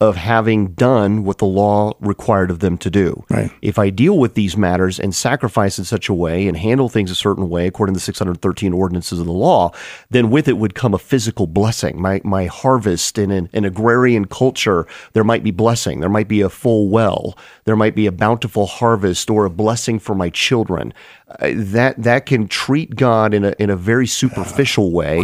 of 0.00 0.14
having 0.14 0.68
done 0.74 1.24
what 1.24 1.38
the 1.38 1.44
law 1.44 1.92
required 1.98 2.52
of 2.52 2.60
them 2.60 2.78
to 2.78 2.88
do. 2.88 3.24
Right. 3.28 3.50
If 3.62 3.80
I 3.80 3.90
deal 3.90 4.16
with 4.16 4.34
these 4.34 4.56
matters 4.56 5.00
and 5.00 5.12
sacrifice 5.12 5.76
in 5.76 5.84
such 5.84 6.08
a 6.08 6.14
way 6.14 6.46
and 6.46 6.56
handle 6.56 6.88
things 6.88 7.10
a 7.10 7.16
certain 7.16 7.48
way 7.48 7.66
according 7.66 7.94
to 7.94 7.98
the 7.98 8.04
613 8.04 8.72
ordinances 8.72 9.18
of 9.18 9.26
the 9.26 9.32
law, 9.32 9.72
then 10.10 10.30
with 10.30 10.46
it 10.46 10.56
would 10.56 10.76
come 10.76 10.94
a 10.94 10.98
physical 10.98 11.48
blessing. 11.48 12.00
My 12.00 12.20
my 12.22 12.46
harvest 12.46 13.18
in 13.18 13.32
an, 13.32 13.48
an 13.52 13.64
agrarian 13.64 14.26
culture, 14.26 14.86
there 15.14 15.24
might 15.24 15.42
be 15.42 15.50
blessing. 15.50 15.98
There 15.98 16.08
might 16.08 16.28
be 16.28 16.42
a 16.42 16.48
full 16.48 16.88
well. 16.88 17.36
There 17.64 17.76
might 17.76 17.96
be 17.96 18.06
a 18.06 18.12
bountiful 18.12 18.66
harvest 18.66 19.28
or 19.30 19.46
a 19.46 19.50
blessing 19.50 19.98
for 19.98 20.14
my 20.14 20.30
children. 20.30 20.94
Uh, 21.40 21.50
that 21.54 21.94
that 22.02 22.24
can 22.24 22.48
treat 22.48 22.96
God 22.96 23.34
in 23.34 23.44
a 23.44 23.54
in 23.58 23.68
a 23.68 23.76
very 23.76 24.06
superficial 24.06 24.92
way. 24.92 25.20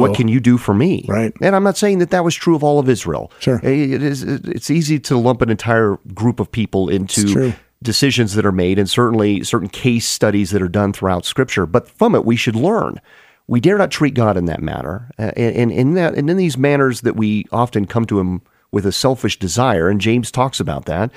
what 0.00 0.16
can 0.16 0.26
you 0.26 0.40
do 0.40 0.58
for 0.58 0.74
me? 0.74 1.06
Right. 1.08 1.32
And 1.40 1.54
I'm 1.54 1.62
not 1.62 1.76
saying 1.76 2.00
that 2.00 2.10
that 2.10 2.24
was 2.24 2.34
true 2.34 2.56
of 2.56 2.64
all 2.64 2.80
of 2.80 2.88
Israel. 2.88 3.30
Sure. 3.38 3.60
It 3.62 4.02
is. 4.02 4.24
It's 4.24 4.68
easy 4.68 4.98
to 4.98 5.16
lump 5.16 5.42
an 5.42 5.50
entire 5.50 5.96
group 6.12 6.40
of 6.40 6.50
people 6.50 6.88
into 6.88 7.52
decisions 7.84 8.34
that 8.34 8.44
are 8.44 8.50
made, 8.50 8.80
and 8.80 8.90
certainly 8.90 9.44
certain 9.44 9.68
case 9.68 10.08
studies 10.08 10.50
that 10.50 10.60
are 10.60 10.68
done 10.68 10.92
throughout 10.92 11.24
Scripture. 11.24 11.66
But 11.66 11.88
from 11.88 12.16
it, 12.16 12.24
we 12.24 12.34
should 12.34 12.56
learn. 12.56 13.00
We 13.46 13.60
dare 13.60 13.78
not 13.78 13.92
treat 13.92 14.14
God 14.14 14.36
in 14.36 14.46
that 14.46 14.60
manner, 14.60 15.10
uh, 15.20 15.30
and 15.36 15.70
in 15.70 15.94
that 15.94 16.16
and 16.16 16.28
in 16.28 16.36
these 16.36 16.58
manners 16.58 17.02
that 17.02 17.14
we 17.14 17.44
often 17.52 17.86
come 17.86 18.06
to 18.06 18.18
Him 18.18 18.42
with 18.74 18.84
a 18.84 18.92
selfish 18.92 19.38
desire, 19.38 19.88
and 19.88 20.00
James 20.00 20.32
talks 20.32 20.58
about 20.58 20.86
that. 20.86 21.12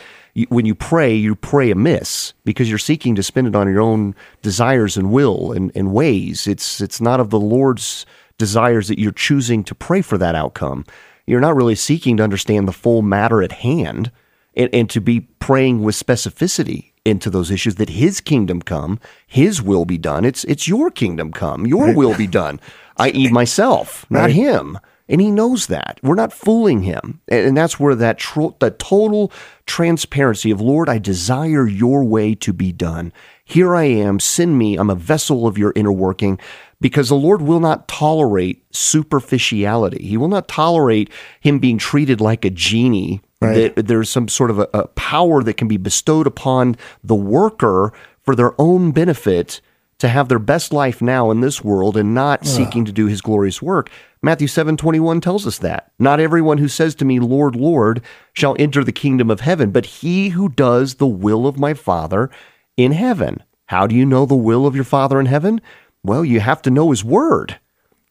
when 0.49 0.67
you 0.67 0.75
pray, 0.75 1.15
you 1.15 1.35
pray 1.35 1.71
amiss 1.71 2.33
because 2.45 2.69
you're 2.69 2.77
seeking 2.77 3.15
to 3.15 3.23
spend 3.23 3.47
it 3.47 3.55
on 3.55 3.67
your 3.67 3.81
own 3.81 4.13
desires 4.43 4.95
and 4.95 5.11
will 5.11 5.51
and, 5.51 5.71
and 5.73 5.91
ways. 5.91 6.45
It's 6.45 6.79
it's 6.79 7.01
not 7.01 7.19
of 7.19 7.31
the 7.31 7.39
Lord's 7.39 8.05
desires 8.37 8.87
that 8.87 8.99
you're 8.99 9.11
choosing 9.11 9.63
to 9.63 9.73
pray 9.73 10.03
for 10.03 10.19
that 10.19 10.35
outcome. 10.35 10.85
You're 11.25 11.41
not 11.41 11.55
really 11.55 11.73
seeking 11.73 12.17
to 12.17 12.23
understand 12.23 12.67
the 12.67 12.71
full 12.83 13.01
matter 13.01 13.41
at 13.41 13.51
hand 13.53 14.11
and, 14.55 14.69
and 14.71 14.87
to 14.91 15.01
be 15.01 15.21
praying 15.39 15.81
with 15.81 15.95
specificity 15.95 16.91
into 17.05 17.31
those 17.31 17.49
issues 17.49 17.75
that 17.75 17.89
his 17.89 18.21
kingdom 18.21 18.61
come, 18.61 18.99
his 19.25 19.63
will 19.63 19.85
be 19.85 19.97
done. 19.97 20.25
It's 20.25 20.43
it's 20.43 20.67
your 20.67 20.91
kingdom 20.91 21.31
come, 21.31 21.65
your 21.65 21.91
will 21.95 22.15
be 22.15 22.27
done. 22.27 22.59
I.e. 22.97 23.29
myself, 23.31 24.05
not 24.11 24.19
right. 24.21 24.31
him. 24.31 24.77
And 25.09 25.21
he 25.21 25.31
knows 25.31 25.67
that. 25.67 25.99
We're 26.03 26.15
not 26.15 26.33
fooling 26.33 26.81
him. 26.81 27.21
And 27.29 27.55
that's 27.55 27.79
where 27.79 27.95
that 27.95 28.17
tr- 28.17 28.47
the 28.59 28.71
total 28.71 29.31
transparency 29.65 30.51
of, 30.51 30.59
Lord, 30.59 30.89
I 30.89 30.97
desire 30.97 31.67
your 31.67 32.03
way 32.03 32.35
to 32.35 32.51
be 32.51 32.71
done. 32.71 33.13
Here 33.45 33.75
I 33.75 33.85
am. 33.85 34.19
Send 34.19 34.57
me. 34.57 34.75
I'm 34.75 34.89
a 34.89 34.95
vessel 34.95 35.47
of 35.47 35.57
your 35.57 35.71
inner 35.75 35.91
working 35.91 36.37
because 36.81 37.09
the 37.09 37.15
Lord 37.15 37.41
will 37.41 37.61
not 37.61 37.87
tolerate 37.87 38.65
superficiality. 38.75 40.05
He 40.05 40.17
will 40.17 40.27
not 40.27 40.47
tolerate 40.47 41.09
him 41.39 41.59
being 41.59 41.77
treated 41.77 42.19
like 42.19 42.43
a 42.43 42.49
genie. 42.49 43.21
Right. 43.39 43.75
That 43.75 43.87
there's 43.87 44.09
some 44.09 44.27
sort 44.27 44.49
of 44.49 44.59
a, 44.59 44.67
a 44.73 44.87
power 44.87 45.43
that 45.43 45.57
can 45.57 45.67
be 45.67 45.77
bestowed 45.77 46.27
upon 46.27 46.75
the 47.03 47.15
worker 47.15 47.93
for 48.23 48.35
their 48.35 48.59
own 48.59 48.91
benefit 48.91 49.61
to 49.99 50.07
have 50.07 50.27
their 50.27 50.39
best 50.39 50.73
life 50.73 51.01
now 51.01 51.31
in 51.31 51.41
this 51.41 51.63
world 51.63 51.97
and 51.97 52.13
not 52.13 52.41
Ugh. 52.41 52.47
seeking 52.47 52.85
to 52.85 52.91
do 52.91 53.07
his 53.07 53.21
glorious 53.21 53.61
work. 53.61 53.89
Matthew 54.21 54.47
7:21 54.47 55.21
tells 55.21 55.45
us 55.45 55.57
that. 55.59 55.91
Not 55.99 56.19
everyone 56.19 56.57
who 56.57 56.67
says 56.67 56.95
to 56.95 57.05
me, 57.05 57.19
"Lord, 57.19 57.55
Lord," 57.55 58.01
shall 58.33 58.55
enter 58.57 58.83
the 58.83 58.91
kingdom 58.91 59.29
of 59.29 59.41
heaven, 59.41 59.71
but 59.71 59.85
he 59.85 60.29
who 60.29 60.49
does 60.49 60.95
the 60.95 61.07
will 61.07 61.47
of 61.47 61.59
my 61.59 61.73
Father 61.73 62.29
in 62.75 62.91
heaven. 62.91 63.43
How 63.67 63.85
do 63.87 63.95
you 63.95 64.05
know 64.05 64.25
the 64.25 64.35
will 64.35 64.65
of 64.65 64.75
your 64.75 64.83
Father 64.83 65.19
in 65.19 65.25
heaven? 65.25 65.61
Well, 66.03 66.23
you 66.23 66.39
have 66.39 66.61
to 66.63 66.71
know 66.71 66.89
his 66.91 67.03
word. 67.03 67.59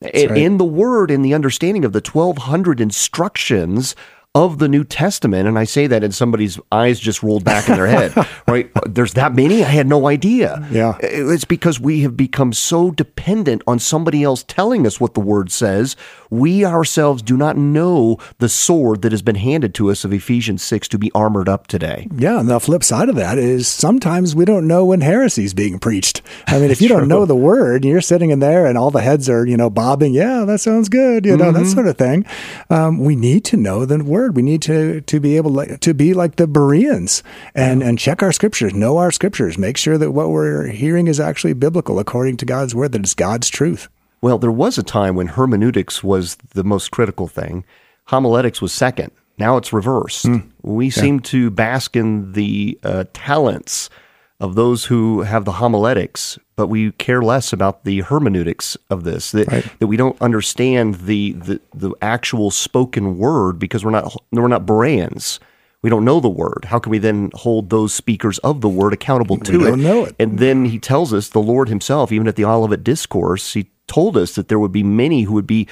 Right. 0.03 0.15
In 0.15 0.59
the 0.59 0.65
word, 0.65 1.11
in 1.11 1.23
the 1.23 1.33
understanding 1.33 1.85
of 1.85 1.93
the 1.93 2.03
1200 2.03 2.81
instructions 2.81 3.97
of 4.37 4.59
the 4.59 4.69
New 4.69 4.85
Testament, 4.85 5.49
and 5.49 5.59
I 5.59 5.65
say 5.65 5.87
that 5.87 6.05
and 6.05 6.15
somebody's 6.15 6.61
eyes 6.71 7.01
just 7.01 7.23
rolled 7.23 7.43
back 7.43 7.71
in 7.71 7.77
their 7.77 7.87
head, 7.87 8.13
right? 8.47 8.71
There's 8.87 9.15
that 9.15 9.35
many? 9.35 9.65
I 9.65 9.69
had 9.69 9.87
no 9.87 10.07
idea. 10.09 10.69
Yeah. 10.71 10.99
It's 11.01 11.47
because 11.47 11.81
we 11.81 12.03
have 12.03 12.19
become 12.19 12.53
so 12.53 12.91
dependent 12.91 13.63
on 13.67 13.79
somebody 13.79 14.23
else 14.23 14.43
telling 14.43 14.87
us 14.87 15.01
what 15.01 15.15
the 15.15 15.21
word 15.21 15.51
says. 15.51 15.97
We 16.29 16.67
ourselves 16.67 17.23
do 17.23 17.39
not 17.39 17.57
know 17.57 18.19
the 18.37 18.51
sword 18.51 19.01
that 19.03 19.13
has 19.13 19.23
been 19.23 19.37
handed 19.37 19.75
to 19.77 19.91
us 19.91 20.05
of 20.05 20.13
Ephesians 20.13 20.63
6 20.63 20.89
to 20.89 20.99
be 20.99 21.11
armored 21.15 21.49
up 21.49 21.67
today. 21.67 22.07
Yeah. 22.15 22.39
And 22.39 22.49
the 22.51 22.61
flip 22.61 22.85
side 22.85 23.09
of 23.09 23.17
that 23.17 23.39
is 23.39 23.67
sometimes 23.67 24.35
we 24.35 24.45
don't 24.45 24.67
know 24.67 24.85
when 24.85 25.01
heresy 25.01 25.45
is 25.45 25.55
being 25.55 25.79
preached. 25.79 26.21
I 26.47 26.59
mean, 26.59 26.71
if 26.77 26.83
you 26.83 26.89
don't 26.89 27.09
know 27.09 27.25
the 27.25 27.35
word, 27.35 27.87
you're 27.87 28.03
sitting 28.03 28.29
in 28.29 28.41
there 28.41 28.67
and 28.67 28.77
all 28.77 28.91
the 28.91 29.01
heads 29.01 29.31
are, 29.31 29.47
you 29.47 29.57
know, 29.57 29.71
bobbing. 29.71 30.13
Yeah, 30.13 30.45
that 30.45 30.59
sounds 30.59 30.91
good. 30.91 31.25
You 31.25 31.39
know, 31.39 31.47
mm-hmm. 31.47 31.65
that 31.65 31.71
sort 31.71 31.87
of 31.87 31.97
thing. 31.97 32.27
Um, 32.69 32.99
we 32.99 33.17
need 33.17 33.43
to 33.47 33.57
know 33.57 33.87
the 33.87 34.05
word 34.05 34.26
word. 34.27 34.37
We 34.37 34.43
need 34.43 34.63
to 34.63 35.01
to 35.01 35.21
be 35.21 35.37
able 35.37 35.65
to 35.65 35.95
be 35.95 36.15
like 36.15 36.37
the 36.37 36.47
Bereans 36.47 37.23
and 37.55 37.83
and 37.83 37.99
check 37.99 38.23
our 38.23 38.33
scriptures, 38.33 38.75
know 38.75 38.99
our 38.99 39.11
scriptures, 39.11 39.59
make 39.59 39.77
sure 39.77 39.99
that 39.99 40.13
what 40.13 40.31
we're 40.31 40.67
hearing 40.69 41.07
is 41.07 41.21
actually 41.21 41.53
biblical 41.53 41.99
according 41.99 42.37
to 42.39 42.45
God's 42.45 42.75
word, 42.75 42.93
that 42.93 43.01
it's 43.01 43.15
God's 43.15 43.49
truth. 43.49 43.89
Well, 44.21 44.39
there 44.39 44.53
was 44.53 44.79
a 44.79 44.83
time 44.83 45.15
when 45.15 45.29
hermeneutics 45.29 46.03
was 46.03 46.37
the 46.55 46.65
most 46.65 46.91
critical 46.91 47.29
thing. 47.29 47.65
Homiletics 48.07 48.61
was 48.61 48.73
second. 48.73 49.13
Now 49.39 49.57
it's 49.59 49.73
reversed. 49.73 50.25
Mm, 50.25 50.49
we 50.63 50.87
yeah. 50.87 50.93
seem 50.93 51.21
to 51.21 51.51
bask 51.51 51.95
in 51.97 52.33
the 52.33 52.79
uh, 52.83 53.05
talents 53.13 53.91
of 54.39 54.55
those 54.55 54.87
who 54.87 55.23
have 55.23 55.45
the 55.45 55.53
homiletics, 55.53 56.39
but 56.57 56.67
we 56.67 56.93
care 56.93 57.23
less 57.23 57.53
about 57.53 57.85
the 57.85 58.01
hermeneutics 58.01 58.77
of 58.91 59.05
this. 59.05 59.31
That 59.33 59.51
right. 59.51 59.79
that 59.79 59.87
we 59.87 59.97
don't 59.97 60.21
understand 60.21 60.97
the, 60.97 61.33
the 61.33 61.61
the 61.75 61.93
actual 62.03 62.51
spoken 62.51 63.19
word 63.19 63.59
because 63.59 63.85
we're 63.85 63.91
not 63.93 64.15
we're 64.31 64.49
not 64.49 64.67
Bereans. 64.67 65.41
We 65.83 65.91
don't 65.91 66.05
know 66.05 66.21
the 66.21 66.29
word. 66.29 66.65
How 66.67 66.79
can 66.81 66.91
we 66.91 66.99
then 66.99 67.31
hold 67.35 67.71
those 67.71 67.95
speakers 67.95 68.39
of 68.39 68.61
the 68.61 68.69
word 68.69 68.93
accountable 68.93 69.39
to 69.39 69.59
we 69.59 69.65
don't 69.65 69.81
it? 69.81 69.83
Know 69.83 70.05
it? 70.07 70.17
And 70.19 70.39
then 70.39 70.65
he 70.65 70.81
tells 70.81 71.15
us, 71.15 71.29
the 71.29 71.39
Lord 71.39 71.69
Himself, 71.69 72.11
even 72.11 72.27
at 72.27 72.35
the 72.35 72.45
Olivet 72.45 72.83
Discourse, 72.83 73.53
He 73.53 73.71
told 73.87 74.17
us 74.17 74.35
that 74.35 74.49
there 74.49 74.59
would 74.59 74.73
be 74.73 74.83
many 74.83 75.23
who 75.23 75.35
would 75.35 75.47
be 75.47 75.69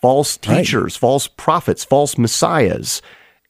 false 0.00 0.36
teachers, 0.36 0.94
right. 0.94 1.00
false 1.00 1.28
prophets, 1.28 1.84
false 1.84 2.16
messiahs, 2.16 3.02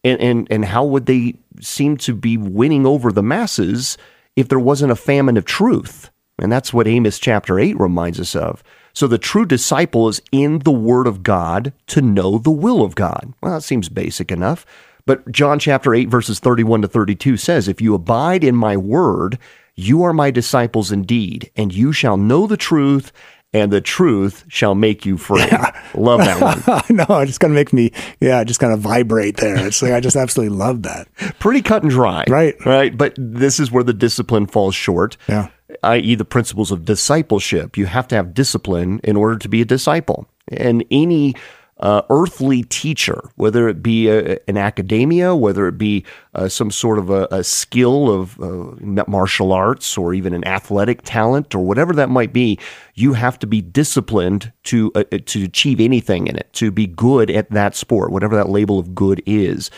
and 0.02 0.20
and 0.20 0.48
and 0.50 0.64
how 0.64 0.84
would 0.84 1.06
they 1.06 1.34
seem 1.60 1.96
to 1.98 2.14
be 2.14 2.36
winning 2.36 2.84
over 2.86 3.12
the 3.12 3.22
masses? 3.22 3.96
If 4.36 4.48
there 4.48 4.58
wasn't 4.58 4.92
a 4.92 4.96
famine 4.96 5.36
of 5.36 5.44
truth. 5.44 6.10
And 6.38 6.50
that's 6.50 6.72
what 6.72 6.88
Amos 6.88 7.18
chapter 7.18 7.58
8 7.58 7.78
reminds 7.78 8.18
us 8.18 8.34
of. 8.34 8.62
So 8.94 9.06
the 9.06 9.18
true 9.18 9.46
disciple 9.46 10.08
is 10.08 10.20
in 10.32 10.60
the 10.60 10.72
Word 10.72 11.06
of 11.06 11.22
God 11.22 11.72
to 11.88 12.02
know 12.02 12.38
the 12.38 12.50
will 12.50 12.82
of 12.82 12.94
God. 12.94 13.32
Well, 13.40 13.54
that 13.54 13.62
seems 13.62 13.88
basic 13.88 14.30
enough. 14.30 14.66
But 15.06 15.30
John 15.32 15.58
chapter 15.58 15.94
8, 15.94 16.08
verses 16.08 16.38
31 16.38 16.82
to 16.82 16.88
32 16.88 17.36
says, 17.36 17.68
If 17.68 17.80
you 17.80 17.94
abide 17.94 18.44
in 18.44 18.54
my 18.54 18.76
Word, 18.76 19.38
you 19.74 20.02
are 20.02 20.12
my 20.12 20.30
disciples 20.30 20.92
indeed, 20.92 21.50
and 21.56 21.72
you 21.72 21.92
shall 21.92 22.16
know 22.16 22.46
the 22.46 22.56
truth, 22.56 23.12
and 23.52 23.72
the 23.72 23.80
truth 23.80 24.44
shall 24.48 24.74
make 24.74 25.04
you 25.04 25.16
free. 25.18 25.40
Yeah. 25.40 25.78
Love 25.94 26.20
that 26.20 26.84
one. 26.88 26.96
no, 26.96 27.20
it's 27.20 27.38
going 27.38 27.50
to 27.52 27.54
make 27.54 27.72
me, 27.72 27.92
yeah, 28.20 28.42
just 28.44 28.60
kind 28.60 28.72
of 28.72 28.80
vibrate 28.80 29.36
there. 29.36 29.66
It's 29.66 29.82
like, 29.82 29.92
I 29.92 30.00
just 30.00 30.16
absolutely 30.16 30.56
love 30.56 30.82
that. 30.82 31.08
Pretty 31.38 31.60
cut 31.62 31.82
and 31.82 31.90
dry. 31.90 32.24
Right. 32.28 32.54
Right. 32.64 32.96
But 32.96 33.14
this 33.18 33.60
is 33.60 33.70
where 33.70 33.84
the 33.84 33.92
discipline 33.92 34.46
falls 34.46 34.74
short. 34.74 35.16
Yeah. 35.28 35.48
I.e., 35.82 36.14
the 36.14 36.24
principles 36.24 36.70
of 36.70 36.84
discipleship. 36.84 37.76
You 37.76 37.86
have 37.86 38.06
to 38.08 38.14
have 38.14 38.34
discipline 38.34 39.00
in 39.04 39.16
order 39.16 39.38
to 39.38 39.48
be 39.48 39.60
a 39.60 39.64
disciple. 39.64 40.26
And 40.48 40.84
any 40.90 41.34
uh, 41.82 42.02
earthly 42.10 42.62
teacher, 42.62 43.28
whether 43.34 43.68
it 43.68 43.82
be 43.82 44.08
a, 44.08 44.38
an 44.46 44.56
academia, 44.56 45.34
whether 45.34 45.66
it 45.66 45.76
be 45.76 46.04
uh, 46.34 46.48
some 46.48 46.70
sort 46.70 46.98
of 46.98 47.10
a, 47.10 47.26
a 47.32 47.42
skill 47.42 48.08
of 48.08 48.40
uh, 48.40 49.04
martial 49.08 49.52
arts 49.52 49.98
or 49.98 50.14
even 50.14 50.32
an 50.32 50.46
athletic 50.46 51.02
talent 51.02 51.54
or 51.54 51.64
whatever 51.64 51.92
that 51.92 52.08
might 52.08 52.32
be, 52.32 52.56
you 52.94 53.14
have 53.14 53.36
to 53.38 53.46
be 53.48 53.60
disciplined 53.60 54.52
to 54.62 54.92
uh, 54.94 55.02
to 55.26 55.42
achieve 55.44 55.80
anything 55.80 56.28
in 56.28 56.36
it, 56.36 56.48
to 56.52 56.70
be 56.70 56.86
good 56.86 57.30
at 57.30 57.50
that 57.50 57.74
sport, 57.74 58.12
whatever 58.12 58.36
that 58.36 58.48
label 58.48 58.78
of 58.78 58.94
good 58.94 59.20
is 59.26 59.70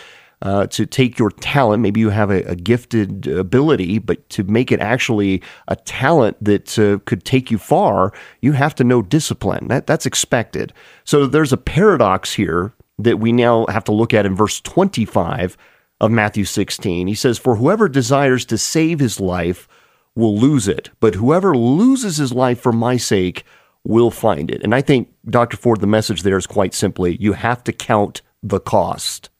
uh, 0.45 0.67
to 0.67 0.85
take 0.85 1.19
your 1.19 1.31
talent. 1.31 1.83
Maybe 1.83 2.01
you 2.01 2.11
have 2.11 2.31
a, 2.31 2.43
a, 2.43 2.55
gifted 2.55 3.27
ability, 3.27 3.99
but 3.99 4.29
to 4.29 4.45
make 4.45 4.71
it 4.71 4.79
actually 4.79 5.43
a 5.69 5.77
talent 5.77 6.37
that 6.45 6.79
uh, 6.79 6.99
could 7.07 7.25
take 7.25 7.51
you 7.51 7.57
far, 7.57 8.13
you 8.43 8.53
have 8.53 8.75
to 8.77 8.85
know 8.85 9.01
discipline. 9.01 9.69
That, 9.69 9.87
that's 9.87 10.05
expected. 10.05 10.75
So 11.05 11.27
there's 11.27 11.55
a 11.55 11.57
paradox 11.57 12.35
here 12.35 12.75
that 12.99 13.19
we 13.19 13.33
now 13.33 13.65
have 13.67 13.85
to 13.85 13.93
look 13.93 14.13
at 14.13 14.27
in 14.27 14.37
verse 14.37 14.61
25 14.61 15.57
of 16.01 16.11
Matthew 16.11 16.45
16. 16.45 17.07
He 17.07 17.15
says, 17.15 17.39
For 17.39 17.57
whoever 17.57 17.89
desires 17.89 18.45
to 18.47 18.59
save 18.59 19.01
his 19.01 19.19
life 19.19 19.67
will 20.15 20.39
lose 20.39 20.69
it, 20.69 20.91
but 21.01 21.15
whoever 21.15 21.57
loses 21.57 22.19
his 22.19 22.33
life 22.33 22.61
for 22.61 22.73
my 22.73 22.99
sake 22.99 23.45
will 23.83 24.11
find 24.11 24.51
it. 24.51 24.63
And 24.63 24.75
I 24.75 24.83
think, 24.83 25.09
Dr. 25.29 25.57
Ford, 25.57 25.81
the 25.81 25.87
message 25.87 26.23
there 26.23 26.37
is 26.37 26.47
quite 26.47 26.75
simply 26.75 27.17
you 27.17 27.33
have 27.33 27.65
to 27.65 27.73
count 27.73 28.21
the 28.43 28.61
cost. 28.61 29.31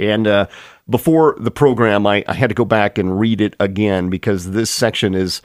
And 0.00 0.26
uh, 0.26 0.46
before 0.88 1.36
the 1.38 1.50
program, 1.50 2.06
I, 2.06 2.24
I 2.26 2.34
had 2.34 2.48
to 2.48 2.54
go 2.54 2.64
back 2.64 2.98
and 2.98 3.18
read 3.18 3.40
it 3.40 3.54
again 3.60 4.10
because 4.10 4.50
this 4.50 4.70
section 4.70 5.14
is 5.14 5.42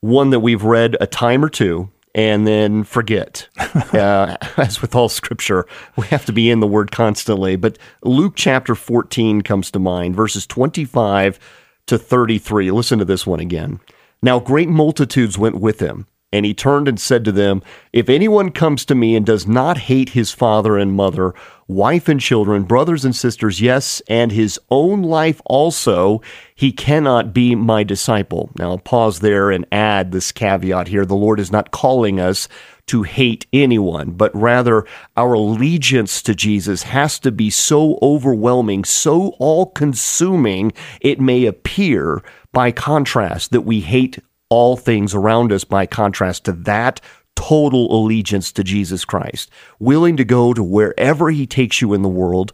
one 0.00 0.30
that 0.30 0.40
we've 0.40 0.62
read 0.62 0.96
a 1.00 1.06
time 1.06 1.44
or 1.44 1.48
two 1.48 1.90
and 2.14 2.46
then 2.46 2.82
forget. 2.82 3.48
uh, 3.92 4.36
as 4.56 4.80
with 4.80 4.94
all 4.94 5.08
scripture, 5.08 5.66
we 5.96 6.06
have 6.06 6.24
to 6.24 6.32
be 6.32 6.50
in 6.50 6.60
the 6.60 6.66
word 6.66 6.90
constantly. 6.90 7.56
But 7.56 7.78
Luke 8.02 8.34
chapter 8.36 8.74
14 8.74 9.42
comes 9.42 9.70
to 9.70 9.78
mind, 9.78 10.16
verses 10.16 10.46
25 10.46 11.38
to 11.86 11.98
33. 11.98 12.70
Listen 12.70 12.98
to 12.98 13.04
this 13.04 13.26
one 13.26 13.40
again. 13.40 13.80
Now, 14.22 14.40
great 14.40 14.70
multitudes 14.70 15.36
went 15.36 15.56
with 15.56 15.80
him 15.80 16.06
and 16.32 16.44
he 16.44 16.54
turned 16.54 16.88
and 16.88 16.98
said 16.98 17.24
to 17.24 17.32
them, 17.32 17.62
If 17.92 18.08
anyone 18.08 18.50
comes 18.50 18.84
to 18.86 18.94
me 18.94 19.14
and 19.14 19.24
does 19.24 19.46
not 19.46 19.78
hate 19.78 20.10
his 20.10 20.32
father 20.32 20.76
and 20.76 20.92
mother, 20.92 21.34
wife 21.68 22.08
and 22.08 22.20
children, 22.20 22.64
brothers 22.64 23.04
and 23.04 23.14
sisters, 23.14 23.60
yes, 23.60 24.02
and 24.08 24.32
his 24.32 24.58
own 24.70 25.02
life 25.02 25.40
also, 25.46 26.20
he 26.54 26.72
cannot 26.72 27.32
be 27.32 27.54
my 27.54 27.84
disciple. 27.84 28.50
Now, 28.58 28.70
I'll 28.70 28.78
pause 28.78 29.20
there 29.20 29.50
and 29.50 29.66
add 29.70 30.10
this 30.10 30.32
caveat 30.32 30.88
here. 30.88 31.06
The 31.06 31.14
Lord 31.14 31.38
is 31.38 31.52
not 31.52 31.70
calling 31.70 32.18
us 32.18 32.48
to 32.88 33.02
hate 33.02 33.46
anyone, 33.52 34.12
but 34.12 34.34
rather 34.34 34.84
our 35.16 35.32
allegiance 35.34 36.22
to 36.22 36.34
Jesus 36.34 36.84
has 36.84 37.18
to 37.20 37.32
be 37.32 37.50
so 37.50 37.98
overwhelming, 38.02 38.84
so 38.84 39.28
all 39.38 39.66
consuming, 39.66 40.72
it 41.00 41.20
may 41.20 41.46
appear 41.46 42.22
by 42.52 42.72
contrast 42.72 43.52
that 43.52 43.62
we 43.62 43.80
hate 43.80 44.18
all 44.48 44.76
things 44.76 45.14
around 45.14 45.52
us 45.52 45.64
by 45.64 45.86
contrast 45.86 46.44
to 46.44 46.52
that 46.52 47.00
total 47.34 47.94
allegiance 47.94 48.50
to 48.52 48.64
Jesus 48.64 49.04
Christ, 49.04 49.50
willing 49.78 50.16
to 50.16 50.24
go 50.24 50.54
to 50.54 50.62
wherever 50.62 51.30
he 51.30 51.46
takes 51.46 51.80
you 51.80 51.94
in 51.94 52.02
the 52.02 52.08
world. 52.08 52.52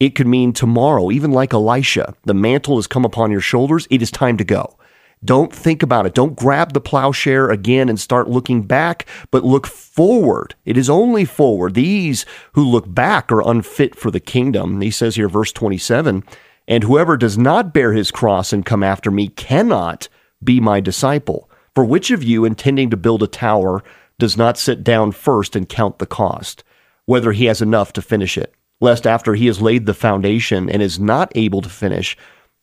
It 0.00 0.14
could 0.14 0.26
mean 0.26 0.52
tomorrow, 0.52 1.10
even 1.10 1.30
like 1.30 1.54
Elisha, 1.54 2.14
the 2.24 2.34
mantle 2.34 2.76
has 2.76 2.86
come 2.86 3.04
upon 3.04 3.30
your 3.30 3.40
shoulders. 3.40 3.86
It 3.90 4.02
is 4.02 4.10
time 4.10 4.36
to 4.38 4.44
go. 4.44 4.76
Don't 5.24 5.52
think 5.54 5.84
about 5.84 6.06
it. 6.06 6.14
Don't 6.14 6.34
grab 6.34 6.72
the 6.72 6.80
plowshare 6.80 7.48
again 7.48 7.88
and 7.88 8.00
start 8.00 8.28
looking 8.28 8.62
back, 8.62 9.06
but 9.30 9.44
look 9.44 9.68
forward. 9.68 10.56
It 10.64 10.76
is 10.76 10.90
only 10.90 11.24
forward. 11.24 11.74
These 11.74 12.26
who 12.54 12.64
look 12.64 12.92
back 12.92 13.30
are 13.30 13.48
unfit 13.48 13.94
for 13.94 14.10
the 14.10 14.18
kingdom. 14.18 14.80
He 14.80 14.90
says 14.90 15.14
here, 15.14 15.28
verse 15.28 15.52
27 15.52 16.24
And 16.66 16.84
whoever 16.84 17.16
does 17.16 17.38
not 17.38 17.72
bear 17.72 17.92
his 17.92 18.10
cross 18.10 18.52
and 18.52 18.66
come 18.66 18.82
after 18.82 19.12
me 19.12 19.28
cannot 19.28 20.08
be 20.44 20.60
my 20.60 20.80
disciple. 20.80 21.48
For 21.74 21.84
which 21.84 22.10
of 22.10 22.22
you, 22.22 22.44
intending 22.44 22.90
to 22.90 22.96
build 22.96 23.22
a 23.22 23.26
tower, 23.26 23.82
does 24.18 24.36
not 24.36 24.58
sit 24.58 24.84
down 24.84 25.12
first 25.12 25.56
and 25.56 25.68
count 25.68 25.98
the 25.98 26.06
cost, 26.06 26.64
whether 27.06 27.32
he 27.32 27.46
has 27.46 27.62
enough 27.62 27.92
to 27.94 28.02
finish 28.02 28.36
it? 28.36 28.54
Lest 28.80 29.06
after 29.06 29.34
he 29.34 29.46
has 29.46 29.62
laid 29.62 29.86
the 29.86 29.94
foundation 29.94 30.68
and 30.68 30.82
is 30.82 30.98
not 30.98 31.32
able 31.34 31.62
to 31.62 31.68
finish, 31.68 32.16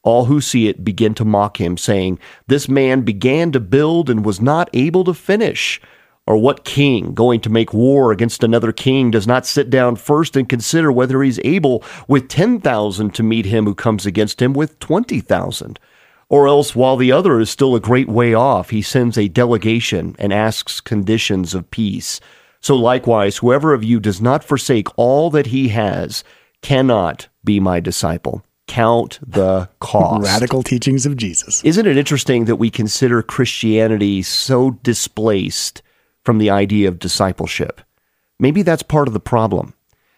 all 0.04 0.26
who 0.26 0.40
see 0.42 0.68
it 0.68 0.84
begin 0.86 1.14
to 1.16 1.26
mock 1.26 1.60
him, 1.60 1.78
saying, 1.78 2.20
This 2.48 2.70
man 2.70 3.02
began 3.02 3.52
to 3.52 3.60
build 3.60 4.10
and 4.10 4.24
was 4.24 4.40
not 4.40 4.70
able 4.74 5.04
to 5.06 5.14
finish. 5.14 5.82
Or 6.26 6.38
what 6.38 6.64
king, 6.64 7.14
going 7.14 7.42
to 7.42 7.50
make 7.50 7.74
war 7.74 8.12
against 8.12 8.44
another 8.44 8.72
king, 8.72 9.12
does 9.12 9.26
not 9.26 9.48
sit 9.48 9.70
down 9.70 9.96
first 9.96 10.36
and 10.36 10.48
consider 10.48 10.92
whether 10.92 11.24
he's 11.24 11.40
able 11.44 11.84
with 12.08 12.30
10,000 12.30 13.16
to 13.16 13.24
meet 13.24 13.48
him 13.48 13.66
who 13.66 13.74
comes 13.74 14.06
against 14.06 14.42
him 14.42 14.54
with 14.54 14.80
20,000? 14.80 15.80
Or 16.30 16.48
else, 16.48 16.76
while 16.76 16.96
the 16.96 17.12
other 17.12 17.40
is 17.40 17.50
still 17.50 17.76
a 17.76 17.80
great 17.80 18.08
way 18.08 18.36
off, 18.36 18.70
he 18.70 18.84
sends 18.84 19.18
a 19.18 19.28
delegation 19.28 20.16
and 20.20 20.32
asks 20.32 20.80
conditions 20.80 21.56
of 21.56 21.72
peace. 21.72 22.20
So 22.62 22.76
likewise, 22.76 23.38
whoever 23.38 23.74
of 23.74 23.84
you 23.84 24.00
does 24.00 24.22
not 24.22 24.44
forsake 24.44 24.88
all 24.96 25.32
that 25.32 25.48
he 25.48 25.70
has 25.70 26.24
cannot 26.62 27.28
be 27.44 27.60
my 27.60 27.80
disciple. 27.80 28.44
Count 28.68 29.20
the 29.26 29.70
cost. 29.80 30.24
Radical 30.24 30.62
teachings 30.62 31.08
of 31.08 31.18
Jesus. 31.18 31.64
Isn't 31.64 31.88
it 31.88 31.98
interesting 31.98 32.46
that 32.46 32.58
we 32.58 32.70
consider 32.70 33.24
Christianity 33.24 34.22
so 34.22 34.72
displaced 34.84 35.82
from 36.24 36.38
the 36.38 36.52
idea 36.52 36.88
of 36.88 37.00
discipleship? 37.00 37.82
Maybe 38.40 38.62
that's 38.62 38.84
part 38.84 39.08
of 39.08 39.16
the 39.16 39.20
problem. 39.20 39.74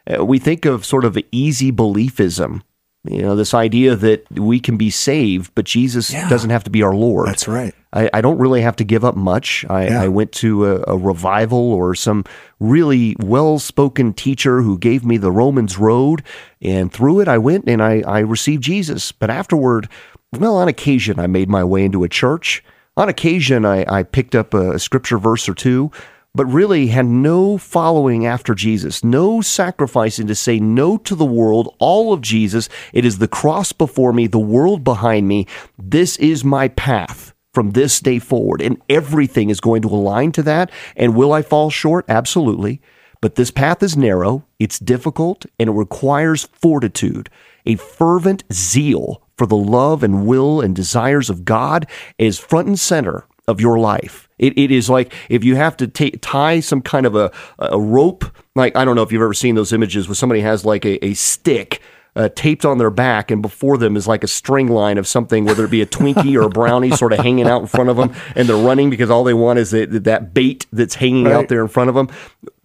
Uh, 0.05 0.25
we 0.25 0.39
think 0.39 0.65
of 0.65 0.85
sort 0.85 1.05
of 1.05 1.17
easy 1.31 1.71
beliefism 1.71 2.63
you 3.03 3.21
know, 3.23 3.35
this 3.35 3.53
idea 3.53 3.95
that 3.95 4.29
we 4.31 4.59
can 4.59 4.77
be 4.77 4.91
saved, 4.91 5.51
but 5.55 5.65
Jesus 5.65 6.13
yeah, 6.13 6.29
doesn't 6.29 6.51
have 6.51 6.63
to 6.65 6.69
be 6.69 6.83
our 6.83 6.93
Lord. 6.93 7.27
That's 7.27 7.47
right. 7.47 7.73
I, 7.93 8.09
I 8.13 8.21
don't 8.21 8.37
really 8.37 8.61
have 8.61 8.75
to 8.77 8.83
give 8.83 9.03
up 9.03 9.15
much. 9.15 9.65
I, 9.69 9.87
yeah. 9.87 10.01
I 10.03 10.07
went 10.07 10.31
to 10.33 10.65
a, 10.65 10.83
a, 10.87 10.97
revival 10.97 11.73
or 11.73 11.95
some 11.95 12.23
really 12.59 13.15
well 13.19 13.57
spoken 13.57 14.13
teacher 14.13 14.61
who 14.61 14.77
gave 14.77 15.03
me 15.03 15.17
the 15.17 15.31
Romans 15.31 15.79
road, 15.79 16.23
and 16.61 16.93
through 16.93 17.21
it 17.21 17.27
I 17.27 17.39
went 17.39 17.65
and 17.67 17.81
I, 17.81 18.01
I 18.01 18.19
received 18.19 18.63
Jesus. 18.63 19.11
But 19.11 19.31
afterward, 19.31 19.89
well, 20.37 20.57
on 20.57 20.67
occasion 20.67 21.19
I 21.19 21.27
made 21.27 21.49
my 21.49 21.63
way 21.63 21.83
into 21.83 22.03
a 22.03 22.09
church. 22.09 22.63
On 22.97 23.09
occasion 23.09 23.65
I, 23.65 23.83
I 23.91 24.03
picked 24.03 24.35
up 24.35 24.53
a, 24.53 24.73
a 24.73 24.79
scripture 24.79 25.17
verse 25.17 25.49
or 25.49 25.55
two 25.55 25.91
but 26.33 26.45
really 26.45 26.87
had 26.87 27.05
no 27.05 27.57
following 27.57 28.25
after 28.25 28.55
Jesus, 28.55 29.03
no 29.03 29.41
sacrificing 29.41 30.27
to 30.27 30.35
say 30.35 30.59
no 30.59 30.97
to 30.97 31.15
the 31.15 31.25
world, 31.25 31.75
all 31.79 32.13
of 32.13 32.21
Jesus. 32.21 32.69
It 32.93 33.05
is 33.05 33.17
the 33.17 33.27
cross 33.27 33.71
before 33.71 34.13
me, 34.13 34.27
the 34.27 34.39
world 34.39 34.83
behind 34.83 35.27
me. 35.27 35.47
This 35.77 36.17
is 36.17 36.43
my 36.43 36.69
path 36.69 37.33
from 37.53 37.71
this 37.71 37.99
day 37.99 38.19
forward, 38.19 38.61
and 38.61 38.81
everything 38.89 39.49
is 39.49 39.59
going 39.59 39.81
to 39.81 39.89
align 39.89 40.31
to 40.33 40.43
that. 40.43 40.71
And 40.95 41.15
will 41.15 41.33
I 41.33 41.41
fall 41.41 41.69
short? 41.69 42.05
Absolutely. 42.07 42.81
But 43.19 43.35
this 43.35 43.51
path 43.51 43.83
is 43.83 43.97
narrow, 43.97 44.45
it's 44.57 44.79
difficult, 44.79 45.45
and 45.59 45.69
it 45.69 45.73
requires 45.73 46.47
fortitude, 46.53 47.29
a 47.65 47.75
fervent 47.75 48.43
zeal 48.51 49.21
for 49.37 49.45
the 49.45 49.57
love 49.57 50.01
and 50.01 50.25
will 50.25 50.61
and 50.61 50.75
desires 50.75 51.29
of 51.29 51.45
God 51.45 51.87
is 52.17 52.39
front 52.39 52.67
and 52.67 52.79
center 52.79 53.25
of 53.47 53.61
your 53.61 53.77
life. 53.77 54.27
It, 54.41 54.57
it 54.57 54.71
is 54.71 54.89
like 54.89 55.13
if 55.29 55.45
you 55.45 55.55
have 55.55 55.77
to 55.77 55.87
t- 55.87 56.11
tie 56.11 56.59
some 56.59 56.81
kind 56.81 57.05
of 57.05 57.15
a, 57.15 57.31
a 57.59 57.79
rope, 57.79 58.25
like 58.55 58.75
I 58.75 58.83
don't 58.83 58.97
know 58.97 59.03
if 59.03 59.13
you've 59.13 59.21
ever 59.21 59.33
seen 59.33 59.55
those 59.55 59.71
images 59.71 60.09
where 60.09 60.15
somebody 60.15 60.41
has 60.41 60.65
like 60.65 60.83
a, 60.83 61.03
a 61.05 61.13
stick 61.13 61.81
uh, 62.15 62.27
taped 62.35 62.65
on 62.65 62.77
their 62.77 62.89
back, 62.89 63.31
and 63.31 63.41
before 63.41 63.77
them 63.77 63.95
is 63.95 64.07
like 64.07 64.23
a 64.23 64.27
string 64.27 64.67
line 64.67 64.97
of 64.97 65.07
something, 65.07 65.45
whether 65.45 65.63
it 65.63 65.71
be 65.71 65.81
a 65.81 65.85
Twinkie 65.85 66.35
or 66.35 66.47
a 66.47 66.49
brownie, 66.49 66.91
sort 66.91 67.13
of 67.13 67.19
hanging 67.19 67.47
out 67.47 67.61
in 67.61 67.67
front 67.67 67.89
of 67.89 67.95
them, 67.95 68.13
and 68.35 68.49
they're 68.49 68.57
running 68.57 68.89
because 68.89 69.09
all 69.09 69.23
they 69.23 69.33
want 69.33 69.59
is 69.59 69.71
that, 69.71 70.03
that 70.03 70.33
bait 70.33 70.65
that's 70.73 70.95
hanging 70.95 71.25
right. 71.25 71.33
out 71.33 71.47
there 71.47 71.61
in 71.61 71.69
front 71.69 71.89
of 71.89 71.95
them. 71.95 72.09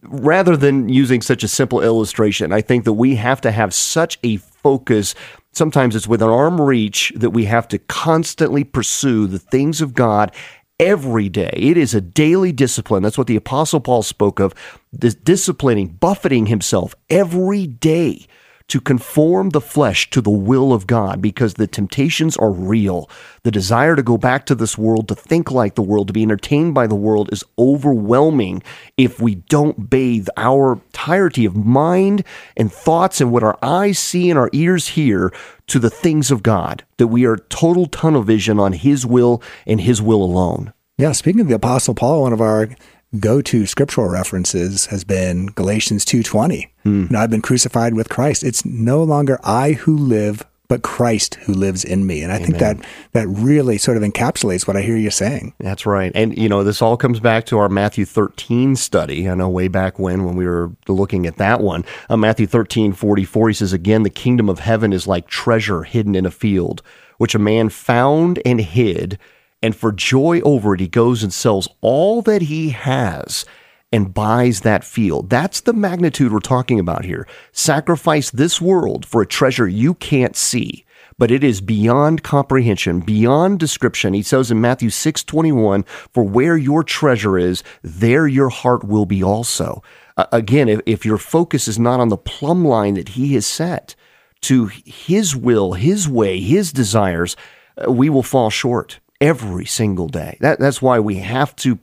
Rather 0.02 0.56
than 0.56 0.88
using 0.88 1.20
such 1.20 1.44
a 1.44 1.48
simple 1.48 1.80
illustration, 1.80 2.52
I 2.52 2.60
think 2.60 2.84
that 2.84 2.94
we 2.94 3.16
have 3.16 3.40
to 3.42 3.52
have 3.52 3.72
such 3.72 4.18
a 4.24 4.38
focus 4.38 5.14
sometimes 5.52 5.96
it's 5.96 6.06
within 6.06 6.28
arm 6.28 6.60
reach 6.60 7.12
that 7.16 7.30
we 7.30 7.46
have 7.46 7.66
to 7.66 7.78
constantly 7.78 8.62
pursue 8.62 9.26
the 9.26 9.38
things 9.38 9.80
of 9.80 9.94
God 9.94 10.30
every 10.78 11.28
day. 11.28 11.52
It 11.54 11.76
is 11.76 11.94
a 11.94 12.00
daily 12.00 12.52
discipline. 12.52 13.02
That's 13.02 13.18
what 13.18 13.26
the 13.26 13.36
Apostle 13.36 13.80
Paul 13.80 14.02
spoke 14.02 14.40
of 14.40 14.54
this 14.92 15.14
disciplining, 15.14 15.88
buffeting 15.88 16.46
himself 16.46 16.94
every 17.08 17.66
day 17.66 18.26
to 18.68 18.80
conform 18.80 19.50
the 19.50 19.60
flesh 19.60 20.10
to 20.10 20.20
the 20.20 20.30
will 20.30 20.72
of 20.72 20.86
God 20.86 21.22
because 21.22 21.54
the 21.54 21.66
temptations 21.66 22.36
are 22.36 22.50
real. 22.50 23.08
The 23.44 23.50
desire 23.50 23.94
to 23.94 24.02
go 24.02 24.18
back 24.18 24.46
to 24.46 24.54
this 24.54 24.76
world, 24.76 25.08
to 25.08 25.14
think 25.14 25.50
like 25.50 25.76
the 25.76 25.82
world, 25.82 26.08
to 26.08 26.12
be 26.12 26.22
entertained 26.22 26.74
by 26.74 26.86
the 26.86 26.96
world 26.96 27.28
is 27.32 27.44
overwhelming 27.58 28.62
if 28.96 29.20
we 29.20 29.36
don't 29.36 29.88
bathe 29.88 30.28
our 30.36 30.74
entirety 30.74 31.44
of 31.44 31.54
mind 31.54 32.24
and 32.56 32.72
thoughts 32.72 33.20
and 33.20 33.30
what 33.30 33.44
our 33.44 33.58
eyes 33.62 33.98
see 33.98 34.30
and 34.30 34.38
our 34.38 34.50
ears 34.52 34.88
hear 34.88 35.32
to 35.68 35.78
the 35.78 35.90
things 35.90 36.30
of 36.30 36.42
God, 36.42 36.84
that 36.96 37.08
we 37.08 37.24
are 37.24 37.36
total 37.36 37.86
tunnel 37.86 38.22
vision 38.22 38.58
on 38.58 38.72
His 38.72 39.06
will 39.06 39.42
and 39.66 39.80
His 39.80 40.02
will 40.02 40.22
alone. 40.22 40.72
Yeah, 40.98 41.12
speaking 41.12 41.40
of 41.40 41.48
the 41.48 41.54
Apostle 41.54 41.94
Paul, 41.94 42.22
one 42.22 42.32
of 42.32 42.40
our 42.40 42.68
go-to 43.20 43.66
scriptural 43.66 44.08
references 44.08 44.86
has 44.86 45.04
been 45.04 45.46
Galatians 45.46 46.04
2:20. 46.04 46.68
Mm. 46.86 47.14
I've 47.14 47.30
been 47.30 47.42
crucified 47.42 47.94
with 47.94 48.08
Christ. 48.08 48.42
It's 48.42 48.64
no 48.64 49.02
longer 49.02 49.38
I 49.42 49.72
who 49.72 49.96
live, 49.96 50.44
but 50.68 50.82
Christ 50.82 51.34
who 51.46 51.52
lives 51.52 51.84
in 51.84 52.06
me. 52.06 52.22
And 52.22 52.32
I 52.32 52.36
Amen. 52.36 52.46
think 52.46 52.58
that 52.58 52.76
that 53.12 53.28
really 53.28 53.78
sort 53.78 53.96
of 53.96 54.02
encapsulates 54.02 54.66
what 54.66 54.76
I 54.76 54.82
hear 54.82 54.96
you 54.96 55.10
saying. 55.10 55.54
That's 55.58 55.86
right. 55.86 56.12
And 56.14 56.36
you 56.36 56.48
know, 56.48 56.64
this 56.64 56.82
all 56.82 56.96
comes 56.96 57.20
back 57.20 57.46
to 57.46 57.58
our 57.58 57.68
Matthew 57.68 58.04
13 58.04 58.76
study. 58.76 59.28
I 59.28 59.34
know 59.34 59.48
way 59.48 59.68
back 59.68 59.98
when 59.98 60.24
when 60.24 60.36
we 60.36 60.46
were 60.46 60.72
looking 60.88 61.26
at 61.26 61.36
that 61.36 61.60
one. 61.60 61.84
Uh, 62.08 62.16
Matthew 62.16 62.46
13, 62.46 62.92
44, 62.92 63.48
he 63.48 63.54
says 63.54 63.72
again, 63.72 64.02
the 64.02 64.10
kingdom 64.10 64.48
of 64.48 64.60
heaven 64.60 64.92
is 64.92 65.06
like 65.06 65.28
treasure 65.28 65.82
hidden 65.82 66.14
in 66.14 66.26
a 66.26 66.30
field, 66.30 66.82
which 67.18 67.34
a 67.34 67.40
man 67.40 67.68
found 67.68 68.40
and 68.44 68.60
hid 68.60 69.18
and 69.62 69.74
for 69.74 69.90
joy 69.90 70.40
over 70.42 70.74
it, 70.74 70.80
he 70.80 70.88
goes 70.88 71.22
and 71.22 71.32
sells 71.32 71.68
all 71.80 72.22
that 72.22 72.42
he 72.42 72.70
has 72.70 73.44
and 73.92 74.12
buys 74.12 74.60
that 74.60 74.84
field. 74.84 75.30
That's 75.30 75.60
the 75.60 75.72
magnitude 75.72 76.32
we're 76.32 76.40
talking 76.40 76.80
about 76.80 77.04
here. 77.04 77.26
Sacrifice 77.52 78.30
this 78.30 78.60
world 78.60 79.06
for 79.06 79.22
a 79.22 79.26
treasure 79.26 79.68
you 79.68 79.94
can't 79.94 80.36
see, 80.36 80.84
but 81.18 81.30
it 81.30 81.44
is 81.44 81.60
beyond 81.60 82.22
comprehension, 82.22 83.00
beyond 83.00 83.58
description. 83.60 84.12
He 84.14 84.22
says 84.22 84.50
in 84.50 84.60
Matthew 84.60 84.90
6 84.90 85.24
21, 85.24 85.84
For 86.12 86.24
where 86.24 86.56
your 86.56 86.82
treasure 86.82 87.38
is, 87.38 87.62
there 87.82 88.26
your 88.26 88.48
heart 88.48 88.84
will 88.84 89.06
be 89.06 89.22
also. 89.22 89.82
Uh, 90.16 90.26
again, 90.32 90.68
if, 90.68 90.80
if 90.86 91.04
your 91.06 91.18
focus 91.18 91.68
is 91.68 91.78
not 91.78 92.00
on 92.00 92.08
the 92.08 92.16
plumb 92.16 92.64
line 92.64 92.94
that 92.94 93.10
he 93.10 93.34
has 93.34 93.46
set, 93.46 93.94
to 94.42 94.66
His 94.84 95.34
will, 95.34 95.72
His 95.72 96.08
way, 96.08 96.40
His 96.40 96.72
desires, 96.72 97.36
uh, 97.76 97.90
we 97.90 98.08
will 98.08 98.22
fall 98.22 98.50
short 98.50 99.00
every 99.20 99.66
single 99.66 100.08
day. 100.08 100.36
That, 100.40 100.60
that's 100.60 100.82
why 100.82 101.00
we 101.00 101.16
have 101.16 101.56
to 101.56 101.78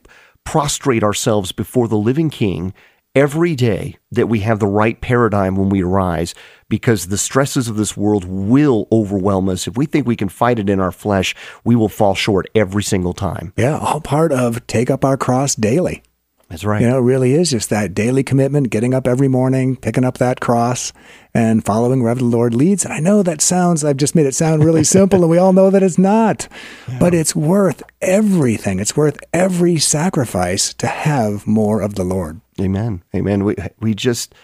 prostrate 0.46 1.04
ourselves 1.04 1.52
before 1.52 1.88
the 1.88 1.98
living 1.98 2.30
King 2.30 2.74
every 3.16 3.56
day 3.56 3.98
that 4.12 4.28
we 4.28 4.40
have 4.40 4.60
the 4.60 4.68
right 4.68 5.00
paradigm 5.00 5.56
when 5.56 5.70
we 5.70 5.84
arise 5.84 6.34
because 6.70 7.08
the 7.08 7.18
stresses 7.18 7.68
of 7.68 7.76
this 7.76 7.96
world 7.96 8.26
will 8.26 8.88
overwhelm 8.92 9.50
us. 9.50 9.68
If 9.68 9.78
we 9.78 9.86
think 9.86 10.08
we 10.08 10.16
can 10.16 10.30
fight 10.30 10.60
it 10.60 10.70
in 10.70 10.80
our 10.80 10.92
flesh, 10.92 11.36
we 11.64 11.76
will 11.76 11.90
fall 11.90 12.16
short 12.16 12.50
every 12.56 12.84
single 12.84 13.14
time. 13.14 13.54
Yeah, 13.56 13.78
all 13.78 14.02
part 14.02 14.32
of 14.32 14.66
take 14.68 14.90
up 14.90 15.06
our 15.06 15.18
cross 15.18 15.56
daily. 15.56 16.04
That's 16.50 16.64
right. 16.64 16.82
You 16.82 16.88
know, 16.88 17.00
it 17.00 17.02
really 17.02 17.34
is 17.34 17.50
just 17.50 17.70
that 17.70 17.94
daily 17.94 18.24
commitment, 18.24 18.70
getting 18.70 18.94
up 18.94 19.08
every 19.08 19.28
morning, 19.28 19.76
picking 19.76 20.04
up 20.04 20.20
that 20.20 20.40
cross, 20.40 20.94
and 21.34 21.66
following 21.66 22.04
wherever 22.04 22.20
the 22.20 22.26
Lord 22.26 22.54
leads. 22.54 22.86
And 22.86 22.94
I 22.94 23.00
know 23.00 23.24
that 23.24 23.42
sounds, 23.42 23.84
I've 23.84 23.98
just 23.98 24.14
made 24.14 24.26
it 24.26 24.36
sound 24.36 24.64
really 24.64 24.84
simple, 24.84 25.22
and 25.22 25.30
we 25.32 25.38
all 25.38 25.54
know 25.54 25.70
that 25.70 25.82
it's 25.82 25.98
not. 25.98 26.48
Yeah. 26.88 27.00
But 27.00 27.14
it's 27.14 27.36
worth 27.36 27.82
everything. 28.02 28.80
It's 28.80 28.96
worth 28.96 29.18
every 29.34 29.78
sacrifice 29.78 30.74
to 30.76 30.88
have 30.88 31.48
more 31.48 31.82
of 31.82 31.96
the 31.96 32.04
Lord. 32.04 32.42
Amen. 32.62 33.04
Amen. 33.16 33.44
We, 33.44 33.56
we 33.80 33.96
just, 33.96 34.36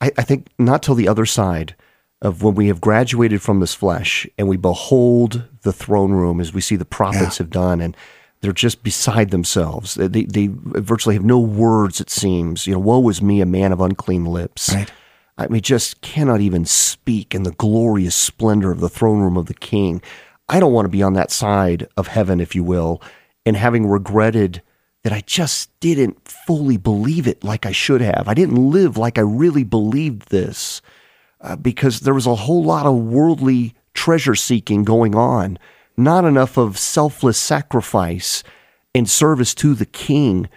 I, 0.00 0.10
I 0.16 0.22
think, 0.22 0.48
not 0.58 0.82
till 0.82 0.94
the 0.94 1.08
other 1.08 1.26
side 1.26 1.74
of 2.22 2.42
when 2.42 2.54
we 2.54 2.68
have 2.68 2.80
graduated 2.80 3.42
from 3.42 3.60
this 3.60 3.74
flesh 3.74 4.26
and 4.38 4.48
we 4.48 4.56
behold 4.56 5.44
the 5.62 5.72
throne 5.72 6.12
room 6.12 6.40
as 6.40 6.52
we 6.52 6.60
see 6.60 6.76
the 6.76 6.84
prophets 6.84 7.38
yeah. 7.38 7.44
have 7.44 7.50
done 7.50 7.80
and 7.80 7.96
they're 8.40 8.52
just 8.52 8.82
beside 8.82 9.30
themselves. 9.30 9.94
They, 9.94 10.24
they 10.24 10.48
virtually 10.52 11.14
have 11.14 11.24
no 11.24 11.40
words, 11.40 12.00
it 12.00 12.10
seems. 12.10 12.66
You 12.66 12.74
know, 12.74 12.78
woe 12.78 13.08
is 13.08 13.20
me, 13.20 13.40
a 13.40 13.46
man 13.46 13.72
of 13.72 13.80
unclean 13.80 14.24
lips. 14.24 14.72
Right. 14.72 14.92
I 15.36 15.46
mean, 15.48 15.62
just 15.62 16.00
cannot 16.00 16.40
even 16.40 16.64
speak 16.64 17.34
in 17.34 17.44
the 17.44 17.52
glorious 17.52 18.14
splendor 18.14 18.70
of 18.70 18.80
the 18.80 18.88
throne 18.88 19.20
room 19.20 19.36
of 19.36 19.46
the 19.46 19.54
king. 19.54 20.02
I 20.48 20.60
don't 20.60 20.72
want 20.72 20.86
to 20.86 20.90
be 20.90 21.02
on 21.02 21.14
that 21.14 21.30
side 21.30 21.88
of 21.96 22.08
heaven, 22.08 22.40
if 22.40 22.54
you 22.54 22.64
will, 22.64 23.02
and 23.44 23.56
having 23.56 23.86
regretted 23.86 24.62
that 25.04 25.12
I 25.12 25.20
just 25.26 25.70
didn't 25.80 26.28
fully 26.28 26.76
believe 26.76 27.26
it 27.26 27.44
like 27.44 27.66
I 27.66 27.72
should 27.72 28.00
have. 28.00 28.24
I 28.26 28.34
didn't 28.34 28.56
live 28.56 28.96
like 28.96 29.18
I 29.18 29.22
really 29.22 29.64
believed 29.64 30.30
this 30.30 30.82
uh, 31.40 31.56
because 31.56 32.00
there 32.00 32.14
was 32.14 32.26
a 32.26 32.34
whole 32.34 32.64
lot 32.64 32.86
of 32.86 32.96
worldly 32.96 33.74
treasure 33.94 34.34
seeking 34.34 34.84
going 34.84 35.14
on 35.14 35.58
not 35.98 36.24
enough 36.24 36.56
of 36.56 36.78
selfless 36.78 37.38
sacrifice 37.38 38.42
and 38.94 39.08
service 39.08 39.54
to 39.56 39.74
the 39.74 39.86
king. 39.86 40.48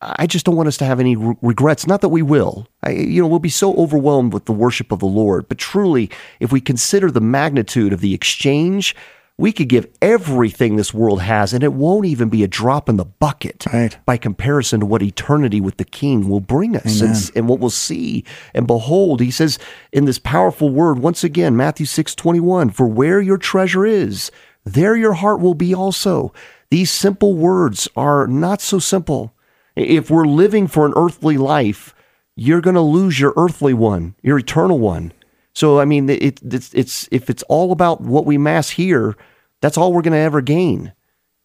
I 0.00 0.26
just 0.26 0.46
don't 0.46 0.56
want 0.56 0.68
us 0.68 0.76
to 0.78 0.84
have 0.84 1.00
any 1.00 1.16
re- 1.16 1.36
regrets. 1.42 1.86
Not 1.86 2.00
that 2.00 2.08
we 2.08 2.22
will. 2.22 2.66
I, 2.82 2.90
you 2.90 3.22
know, 3.22 3.28
we'll 3.28 3.38
be 3.38 3.48
so 3.48 3.74
overwhelmed 3.76 4.32
with 4.32 4.46
the 4.46 4.52
worship 4.52 4.90
of 4.90 4.98
the 4.98 5.06
Lord. 5.06 5.48
But 5.48 5.58
truly, 5.58 6.10
if 6.40 6.50
we 6.50 6.60
consider 6.60 7.10
the 7.10 7.20
magnitude 7.20 7.92
of 7.92 8.00
the 8.00 8.12
exchange, 8.12 8.96
we 9.38 9.52
could 9.52 9.68
give 9.68 9.88
everything 10.02 10.76
this 10.76 10.92
world 10.92 11.22
has, 11.22 11.52
and 11.52 11.64
it 11.64 11.72
won't 11.72 12.04
even 12.04 12.28
be 12.28 12.44
a 12.44 12.48
drop 12.48 12.88
in 12.88 12.96
the 12.96 13.04
bucket 13.04 13.64
right. 13.72 13.96
by 14.04 14.16
comparison 14.16 14.80
to 14.80 14.86
what 14.86 15.02
eternity 15.02 15.60
with 15.60 15.78
the 15.78 15.84
King 15.84 16.28
will 16.28 16.40
bring 16.40 16.76
us 16.76 17.00
and, 17.00 17.36
and, 17.36 17.48
what 17.48 17.58
we'll 17.58 17.70
see 17.70 18.24
and 18.54 18.66
behold. 18.66 19.20
He 19.20 19.30
says 19.30 19.58
in 19.90 20.04
this 20.04 20.18
powerful 20.18 20.68
word, 20.68 20.98
once 20.98 21.24
again, 21.24 21.56
Matthew 21.56 21.86
six 21.86 22.14
twenty 22.14 22.40
one, 22.40 22.70
for 22.70 22.86
where 22.86 23.20
your 23.20 23.38
treasure 23.38 23.86
is, 23.86 24.30
there 24.64 24.96
your 24.96 25.14
heart 25.14 25.40
will 25.40 25.54
be 25.54 25.74
also. 25.74 26.32
These 26.70 26.90
simple 26.90 27.34
words 27.34 27.88
are 27.96 28.26
not 28.26 28.60
so 28.60 28.78
simple. 28.78 29.34
If 29.76 30.10
we're 30.10 30.26
living 30.26 30.66
for 30.66 30.86
an 30.86 30.94
earthly 30.96 31.36
life, 31.36 31.94
you're 32.36 32.60
going 32.60 32.74
to 32.74 32.80
lose 32.80 33.20
your 33.20 33.34
earthly 33.36 33.74
one, 33.74 34.14
your 34.22 34.38
eternal 34.38 34.78
one. 34.78 35.12
So, 35.54 35.80
I 35.80 35.84
mean, 35.84 36.08
it, 36.08 36.40
it's, 36.42 36.72
it's, 36.72 37.08
if 37.12 37.28
it's 37.28 37.42
all 37.44 37.72
about 37.72 38.00
what 38.00 38.24
we 38.24 38.38
mass 38.38 38.70
here, 38.70 39.16
that's 39.60 39.76
all 39.76 39.92
we're 39.92 40.02
going 40.02 40.12
to 40.12 40.18
ever 40.18 40.40
gain. 40.40 40.92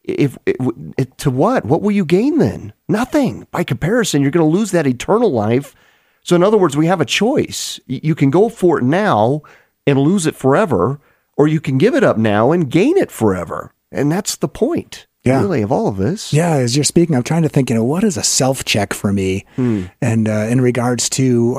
If 0.04 0.38
it, 0.46 1.18
to 1.18 1.30
what? 1.30 1.66
What 1.66 1.82
will 1.82 1.92
you 1.92 2.06
gain 2.06 2.38
then? 2.38 2.72
Nothing. 2.88 3.48
By 3.52 3.66
comparison, 3.66 4.22
you're 4.22 4.32
going 4.32 4.50
to 4.50 4.58
lose 4.58 4.72
that 4.72 4.88
eternal 4.88 5.32
life. 5.32 5.76
So, 6.24 6.36
in 6.36 6.44
other 6.44 6.58
words, 6.58 6.78
we 6.78 6.88
have 6.88 7.02
a 7.02 7.06
choice. 7.06 7.80
You 7.88 8.16
can 8.16 8.30
go 8.30 8.48
for 8.48 8.80
it 8.80 8.84
now 8.86 9.42
and 9.86 10.00
lose 10.00 10.26
it 10.26 10.36
forever, 10.36 11.02
or 11.38 11.48
you 11.48 11.62
can 11.62 11.78
give 11.78 11.96
it 11.96 12.04
up 12.04 12.18
now 12.18 12.52
and 12.52 12.70
gain 12.70 12.98
it 12.98 13.12
forever. 13.12 13.72
And 13.92 14.12
that's 14.12 14.36
the 14.36 14.50
point. 14.50 15.08
Yeah. 15.24 15.42
Really, 15.42 15.62
of 15.62 15.74
all 15.74 15.88
of 15.88 15.98
this. 15.98 16.32
Yeah, 16.32 16.54
as 16.54 16.76
you're 16.76 16.86
speaking, 16.86 17.16
I'm 17.16 17.24
trying 17.24 17.42
to 17.42 17.50
think, 17.50 17.70
you 17.70 17.76
know, 17.76 17.84
what 17.84 18.04
is 18.04 18.16
a 18.16 18.24
self 18.24 18.64
check 18.64 18.94
for 18.94 19.12
me? 19.12 19.46
Hmm. 19.58 19.86
And 20.02 20.30
uh, 20.30 20.48
in 20.50 20.62
regards 20.62 21.10
to 21.12 21.56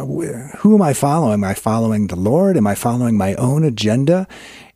who 0.59 0.75
am 0.75 0.81
I 0.81 0.95
following? 0.95 1.35
Am 1.35 1.45
I 1.45 1.53
following 1.53 2.07
the 2.07 2.17
Lord? 2.17 2.57
Am 2.57 2.67
I 2.67 2.75
following 2.75 3.19
my 3.19 3.35
own 3.35 3.65
agenda? 3.65 4.27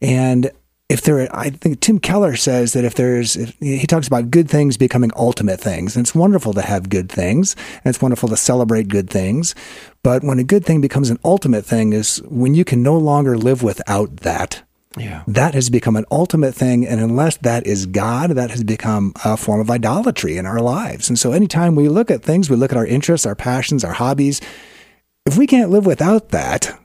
And 0.02 0.50
if 0.90 1.00
there, 1.00 1.26
I 1.34 1.48
think 1.48 1.80
Tim 1.80 1.98
Keller 1.98 2.36
says 2.36 2.74
that 2.74 2.84
if 2.84 2.94
there's, 2.94 3.34
if, 3.34 3.56
he 3.60 3.86
talks 3.86 4.06
about 4.06 4.30
good 4.30 4.50
things 4.50 4.76
becoming 4.76 5.10
ultimate 5.16 5.58
things. 5.58 5.96
And 5.96 6.04
it's 6.04 6.14
wonderful 6.14 6.52
to 6.52 6.60
have 6.60 6.90
good 6.90 7.10
things, 7.10 7.56
and 7.82 7.94
it's 7.94 8.02
wonderful 8.02 8.28
to 8.28 8.36
celebrate 8.36 8.88
good 8.88 9.08
things. 9.08 9.54
But 10.02 10.22
when 10.22 10.38
a 10.38 10.44
good 10.44 10.66
thing 10.66 10.82
becomes 10.82 11.08
an 11.08 11.18
ultimate 11.24 11.64
thing, 11.64 11.94
is 11.94 12.18
when 12.28 12.54
you 12.54 12.66
can 12.66 12.82
no 12.82 12.98
longer 12.98 13.38
live 13.38 13.62
without 13.62 14.18
that. 14.18 14.64
Yeah. 14.96 15.22
That 15.26 15.54
has 15.54 15.70
become 15.70 15.96
an 15.96 16.04
ultimate 16.10 16.54
thing. 16.54 16.86
And 16.86 17.00
unless 17.00 17.36
that 17.38 17.66
is 17.66 17.86
God, 17.86 18.30
that 18.30 18.50
has 18.50 18.62
become 18.62 19.12
a 19.24 19.36
form 19.36 19.60
of 19.60 19.70
idolatry 19.70 20.36
in 20.36 20.46
our 20.46 20.60
lives. 20.60 21.08
And 21.08 21.18
so 21.18 21.32
anytime 21.32 21.74
we 21.74 21.88
look 21.88 22.10
at 22.10 22.22
things, 22.22 22.50
we 22.50 22.56
look 22.56 22.72
at 22.72 22.78
our 22.78 22.86
interests, 22.86 23.26
our 23.26 23.34
passions, 23.34 23.84
our 23.84 23.92
hobbies, 23.94 24.40
if 25.24 25.38
we 25.38 25.46
can't 25.46 25.70
live 25.70 25.86
without 25.86 26.30
that, 26.30 26.78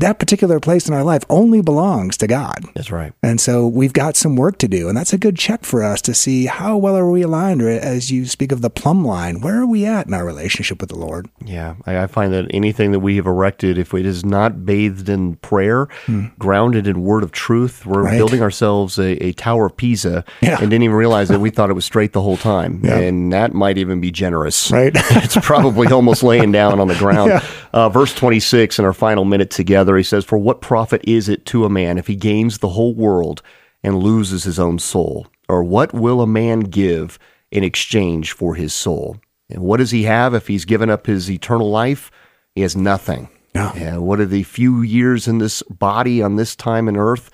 that 0.00 0.18
particular 0.18 0.60
place 0.60 0.88
in 0.88 0.94
our 0.94 1.04
life 1.04 1.24
only 1.28 1.62
belongs 1.62 2.16
to 2.18 2.26
God. 2.26 2.64
That's 2.74 2.90
right. 2.90 3.12
And 3.22 3.40
so 3.40 3.66
we've 3.66 3.92
got 3.92 4.16
some 4.16 4.36
work 4.36 4.58
to 4.58 4.68
do. 4.68 4.88
And 4.88 4.96
that's 4.96 5.12
a 5.12 5.18
good 5.18 5.36
check 5.36 5.64
for 5.64 5.82
us 5.82 6.02
to 6.02 6.14
see 6.14 6.46
how 6.46 6.76
well 6.76 6.96
are 6.96 7.10
we 7.10 7.22
aligned, 7.22 7.62
or 7.62 7.68
as 7.68 8.10
you 8.10 8.26
speak 8.26 8.52
of 8.52 8.60
the 8.60 8.70
plumb 8.70 9.04
line, 9.04 9.40
where 9.40 9.60
are 9.60 9.66
we 9.66 9.86
at 9.86 10.06
in 10.06 10.14
our 10.14 10.24
relationship 10.24 10.80
with 10.80 10.90
the 10.90 10.98
Lord? 10.98 11.28
Yeah. 11.44 11.76
I, 11.86 12.06
find 12.06 12.32
that 12.32 12.46
anything 12.50 12.92
that 12.92 13.00
we 13.00 13.16
have 13.16 13.26
erected, 13.26 13.78
if 13.78 13.92
it 13.92 14.06
is 14.06 14.24
not 14.24 14.64
bathed 14.64 15.08
in 15.08 15.36
prayer, 15.36 15.88
hmm. 16.06 16.26
grounded 16.38 16.86
in 16.86 17.02
word 17.02 17.22
of 17.22 17.32
truth, 17.32 17.84
we're 17.84 18.04
right. 18.04 18.16
building 18.16 18.42
ourselves 18.42 18.98
a, 18.98 19.22
a, 19.24 19.32
Tower 19.32 19.66
of 19.66 19.76
Pisa 19.76 20.24
yeah. 20.40 20.52
and 20.60 20.70
didn't 20.70 20.84
even 20.84 20.96
realize 20.96 21.28
that 21.28 21.40
we 21.40 21.50
thought 21.50 21.68
it 21.68 21.74
was 21.74 21.84
straight 21.84 22.12
the 22.12 22.22
whole 22.22 22.36
time. 22.36 22.80
Yeah. 22.82 22.98
And 22.98 23.32
that 23.32 23.52
might 23.52 23.76
even 23.76 24.00
be 24.00 24.10
generous. 24.10 24.70
Right. 24.70 24.92
it's 24.94 25.36
probably 25.36 25.88
almost 25.88 26.22
laying 26.22 26.52
down 26.52 26.80
on 26.80 26.88
the 26.88 26.94
ground. 26.94 27.16
Yeah. 27.26 27.42
Uh, 27.72 27.88
verse 27.88 28.14
26 28.14 28.78
in 28.78 28.84
our 28.84 28.92
final 28.92 29.24
minute 29.24 29.50
together 29.50 29.85
together, 29.86 29.96
he 29.96 30.02
says, 30.02 30.24
For 30.24 30.38
what 30.38 30.60
profit 30.60 31.00
is 31.04 31.28
it 31.28 31.46
to 31.46 31.64
a 31.64 31.70
man 31.70 31.98
if 31.98 32.08
he 32.08 32.16
gains 32.16 32.58
the 32.58 32.70
whole 32.70 32.94
world 32.94 33.42
and 33.82 33.98
loses 33.98 34.44
his 34.44 34.58
own 34.58 34.78
soul? 34.78 35.28
Or 35.48 35.62
what 35.62 35.94
will 35.94 36.20
a 36.20 36.26
man 36.26 36.60
give 36.60 37.18
in 37.52 37.62
exchange 37.62 38.32
for 38.32 38.56
his 38.56 38.74
soul? 38.74 39.18
And 39.48 39.62
what 39.62 39.76
does 39.76 39.92
he 39.92 40.02
have 40.02 40.34
if 40.34 40.48
he's 40.48 40.64
given 40.64 40.90
up 40.90 41.06
his 41.06 41.30
eternal 41.30 41.70
life? 41.70 42.10
He 42.56 42.62
has 42.62 42.76
nothing. 42.76 43.28
Yeah. 43.54 43.96
what 43.98 44.20
are 44.20 44.26
the 44.26 44.42
few 44.42 44.82
years 44.82 45.28
in 45.28 45.38
this 45.38 45.62
body 45.62 46.20
on 46.20 46.36
this 46.36 46.54
time 46.56 46.88
in 46.88 46.96
earth 46.96 47.30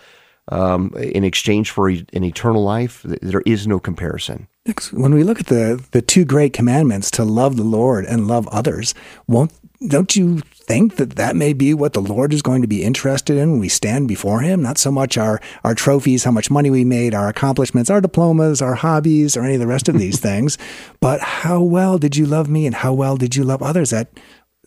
um, 0.49 0.95
in 0.97 1.25
exchange 1.25 1.71
for 1.71 1.88
an 1.88 2.23
eternal 2.23 2.62
life? 2.62 3.03
There 3.03 3.43
is 3.47 3.67
no 3.67 3.81
comparison. 3.81 4.47
When 4.93 5.15
we 5.15 5.25
look 5.25 5.41
at 5.41 5.47
the 5.47 5.85
the 5.91 6.03
two 6.03 6.25
great 6.25 6.53
commandments 6.53 7.11
to 7.12 7.25
love 7.25 7.57
the 7.57 7.65
Lord 7.65 8.05
and 8.05 8.29
love 8.29 8.47
others, 8.49 8.95
won't 9.27 9.53
don't 9.88 10.16
you 10.16 10.40
think 10.40 10.97
that 10.97 11.16
that 11.16 11.37
may 11.37 11.53
be 11.53 11.75
what 11.75 11.92
the 11.92 12.01
Lord 12.01 12.33
is 12.33 12.42
going 12.42 12.62
to 12.62 12.68
be 12.68 12.83
interested 12.83 13.37
in 13.37 13.53
when 13.53 13.61
we 13.61 13.68
stand 13.68 14.09
before 14.09 14.40
Him? 14.40 14.62
Not 14.62 14.79
so 14.79 14.90
much 14.90 15.18
our, 15.18 15.40
our 15.64 15.75
trophies, 15.75 16.25
how 16.25 16.31
much 16.31 16.51
money 16.51 16.71
we 16.71 16.85
made, 16.85 17.14
our 17.14 17.29
accomplishments, 17.29 17.90
our 17.90 18.01
diplomas, 18.01 18.62
our 18.62 18.75
hobbies, 18.75 19.37
or 19.37 19.45
any 19.45 19.55
of 19.55 19.61
the 19.61 19.66
rest 19.66 19.88
of 19.88 19.99
these 19.99 20.21
things, 20.29 20.59
but 21.01 21.21
how 21.21 21.61
well 21.61 21.99
did 21.99 22.16
you 22.16 22.27
love 22.27 22.49
me 22.49 22.66
and 22.66 22.77
how 22.77 22.92
well 22.92 23.16
did 23.16 23.37
you 23.37 23.45
love 23.45 23.62
others? 23.62 23.90
That 23.90 24.09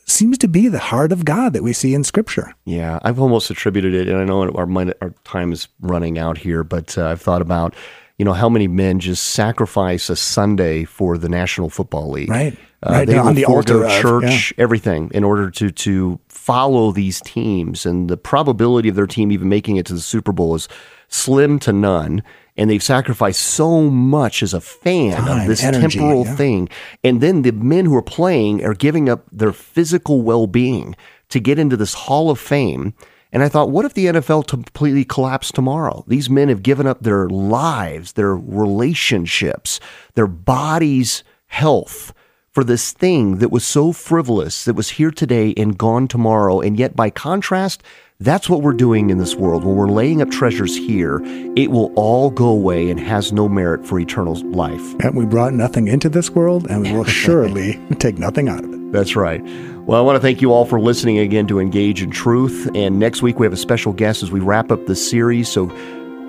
seems 0.06 0.38
to 0.40 0.48
be 0.48 0.68
the 0.68 0.80
heart 0.80 1.12
of 1.12 1.26
God 1.26 1.54
that 1.54 1.64
we 1.64 1.74
see 1.74 1.94
in 1.94 2.04
Scripture. 2.04 2.54
Yeah, 2.66 3.00
I've 3.02 3.20
almost 3.20 3.50
attributed 3.50 3.94
it, 3.94 4.08
and 4.08 4.18
I 4.18 4.26
know 4.26 4.50
our, 4.52 4.68
our 5.02 5.14
time 5.24 5.52
is 5.52 5.68
running 5.82 6.20
out 6.20 6.38
here, 6.38 6.64
but 6.64 6.98
uh, 6.98 7.08
I've 7.08 7.22
thought 7.22 7.42
about 7.42 7.74
you 8.18 8.26
know 8.26 8.34
how 8.34 8.50
many 8.50 8.68
men 8.68 9.00
just 9.00 9.24
sacrifice 9.24 10.10
a 10.10 10.16
Sunday 10.16 10.86
for 10.86 11.18
the 11.18 11.30
National 11.30 11.70
Football 11.70 12.12
League, 12.12 12.30
right? 12.30 12.58
Uh, 12.82 12.92
right, 12.92 13.08
they 13.08 13.18
on 13.18 13.36
the 13.36 13.46
altar 13.46 13.84
of, 13.84 13.92
church, 13.92 14.54
yeah. 14.58 14.64
everything, 14.64 15.12
in 15.14 15.24
order 15.24 15.50
to 15.52 15.72
to 15.72 16.20
follow 16.30 16.92
these 16.92 17.20
teams, 17.22 17.86
and 17.86 18.10
the 18.10 18.18
probability 18.18 18.90
of 18.90 18.96
their 18.96 19.08
team 19.08 19.32
even 19.32 19.50
making 19.50 19.78
it 19.78 19.86
to 19.88 19.94
the 19.94 20.00
Super 20.00 20.32
Bowl 20.32 20.56
is 20.56 20.68
slim 21.08 21.60
to 21.60 21.74
none. 21.74 22.24
And 22.58 22.70
they've 22.70 22.82
sacrificed 22.82 23.42
so 23.42 23.90
much 23.90 24.42
as 24.42 24.54
a 24.54 24.62
fan 24.62 25.18
Time, 25.18 25.42
of 25.42 25.48
this 25.48 25.62
energy, 25.62 26.00
temporal 26.00 26.24
yeah. 26.24 26.36
thing, 26.36 26.70
and 27.04 27.20
then 27.20 27.42
the 27.42 27.52
men 27.52 27.84
who 27.84 27.96
are 27.96 28.02
playing 28.02 28.64
are 28.64 28.74
giving 28.74 29.10
up 29.10 29.26
their 29.30 29.52
physical 29.52 30.22
well 30.22 30.48
being 30.48 30.96
to 31.30 31.42
get 31.42 31.60
into 31.60 31.76
this 31.76 31.94
Hall 31.94 32.30
of 32.30 32.40
Fame. 32.40 32.94
And 33.36 33.44
I 33.44 33.50
thought, 33.50 33.70
what 33.70 33.84
if 33.84 33.94
the 33.94 34.06
NFL 34.06 34.48
completely 34.48 35.04
collapsed 35.04 35.56
tomorrow? 35.56 36.06
These 36.08 36.30
men 36.30 36.48
have 36.48 36.64
given 36.64 36.88
up 36.88 37.02
their 37.02 37.28
lives, 37.28 38.14
their 38.14 38.34
relationships, 38.34 39.82
their 40.14 40.26
bodies' 40.26 41.22
health 41.48 42.14
for 42.52 42.64
this 42.64 42.94
thing 42.94 43.40
that 43.40 43.52
was 43.52 43.66
so 43.66 43.92
frivolous, 43.92 44.64
that 44.64 44.76
was 44.76 44.92
here 44.92 45.12
today 45.12 45.54
and 45.58 45.78
gone 45.78 46.08
tomorrow. 46.08 46.62
And 46.62 46.80
yet, 46.80 46.96
by 46.96 47.10
contrast, 47.10 47.84
That's 48.22 48.50
what 48.50 48.62
we're 48.62 48.72
doing 48.72 49.10
in 49.10 49.18
this 49.18 49.36
world. 49.36 49.66
When 49.66 49.76
we're 49.76 49.90
laying 49.90 50.22
up 50.22 50.32
treasures 50.32 50.78
here, 50.78 51.20
it 51.58 51.70
will 51.70 51.92
all 51.98 52.30
go 52.30 52.48
away 52.48 52.90
and 52.90 52.98
has 52.98 53.34
no 53.34 53.50
merit 53.50 53.86
for 53.86 54.00
eternal 54.00 54.36
life. 54.52 54.96
And 55.02 55.18
we 55.18 55.26
brought 55.26 55.54
nothing 55.54 55.90
into 55.90 56.08
this 56.08 56.30
world, 56.30 56.66
and 56.70 56.84
we 56.84 56.94
will 56.94 57.04
surely 57.24 57.78
take 58.00 58.18
nothing 58.18 58.48
out 58.48 58.64
of 58.64 58.74
it. 58.74 58.85
That's 58.96 59.16
right. 59.18 59.44
Well, 59.86 60.00
I 60.00 60.02
want 60.02 60.16
to 60.16 60.22
thank 60.22 60.42
you 60.42 60.54
all 60.54 60.64
for 60.66 60.80
listening 60.80 61.20
again 61.20 61.48
to 61.48 61.60
Engage 61.60 62.02
in 62.02 62.12
Truth. 62.12 62.72
And 62.76 62.98
next 62.98 63.22
week 63.22 63.40
we 63.40 63.46
have 63.46 63.52
a 63.52 63.58
special 63.58 63.92
guest 63.92 64.24
as 64.24 64.32
we 64.32 64.40
wrap 64.40 64.72
up 64.72 64.86
the 64.86 64.96
series. 64.96 65.52
So 65.52 65.68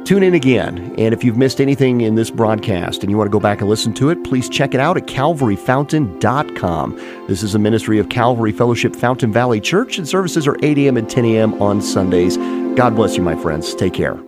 tune 0.04 0.24
in 0.24 0.34
again. 0.34 0.92
And 0.98 1.14
if 1.14 1.22
you've 1.22 1.36
missed 1.36 1.60
anything 1.60 2.00
in 2.00 2.16
this 2.16 2.28
broadcast 2.28 3.02
and 3.02 3.10
you 3.10 3.16
want 3.16 3.28
to 3.28 3.32
go 3.32 3.38
back 3.38 3.60
and 3.60 3.70
listen 3.70 3.94
to 3.94 4.10
it, 4.10 4.24
please 4.24 4.48
check 4.48 4.74
it 4.74 4.80
out 4.80 4.96
at 4.96 5.06
calvaryfountain.com. 5.06 6.96
This 7.28 7.44
is 7.44 7.54
a 7.54 7.58
ministry 7.60 8.00
of 8.00 8.08
Calvary 8.08 8.50
Fellowship 8.50 8.96
Fountain 8.96 9.32
Valley 9.32 9.60
Church, 9.60 9.96
and 9.98 10.08
services 10.08 10.48
are 10.48 10.56
8 10.64 10.76
a.m. 10.78 10.96
and 10.96 11.08
10 11.08 11.24
a.m. 11.24 11.62
on 11.62 11.80
Sundays. 11.80 12.36
God 12.76 12.96
bless 12.96 13.16
you, 13.16 13.22
my 13.22 13.36
friends. 13.36 13.76
Take 13.76 13.94
care. 13.94 14.20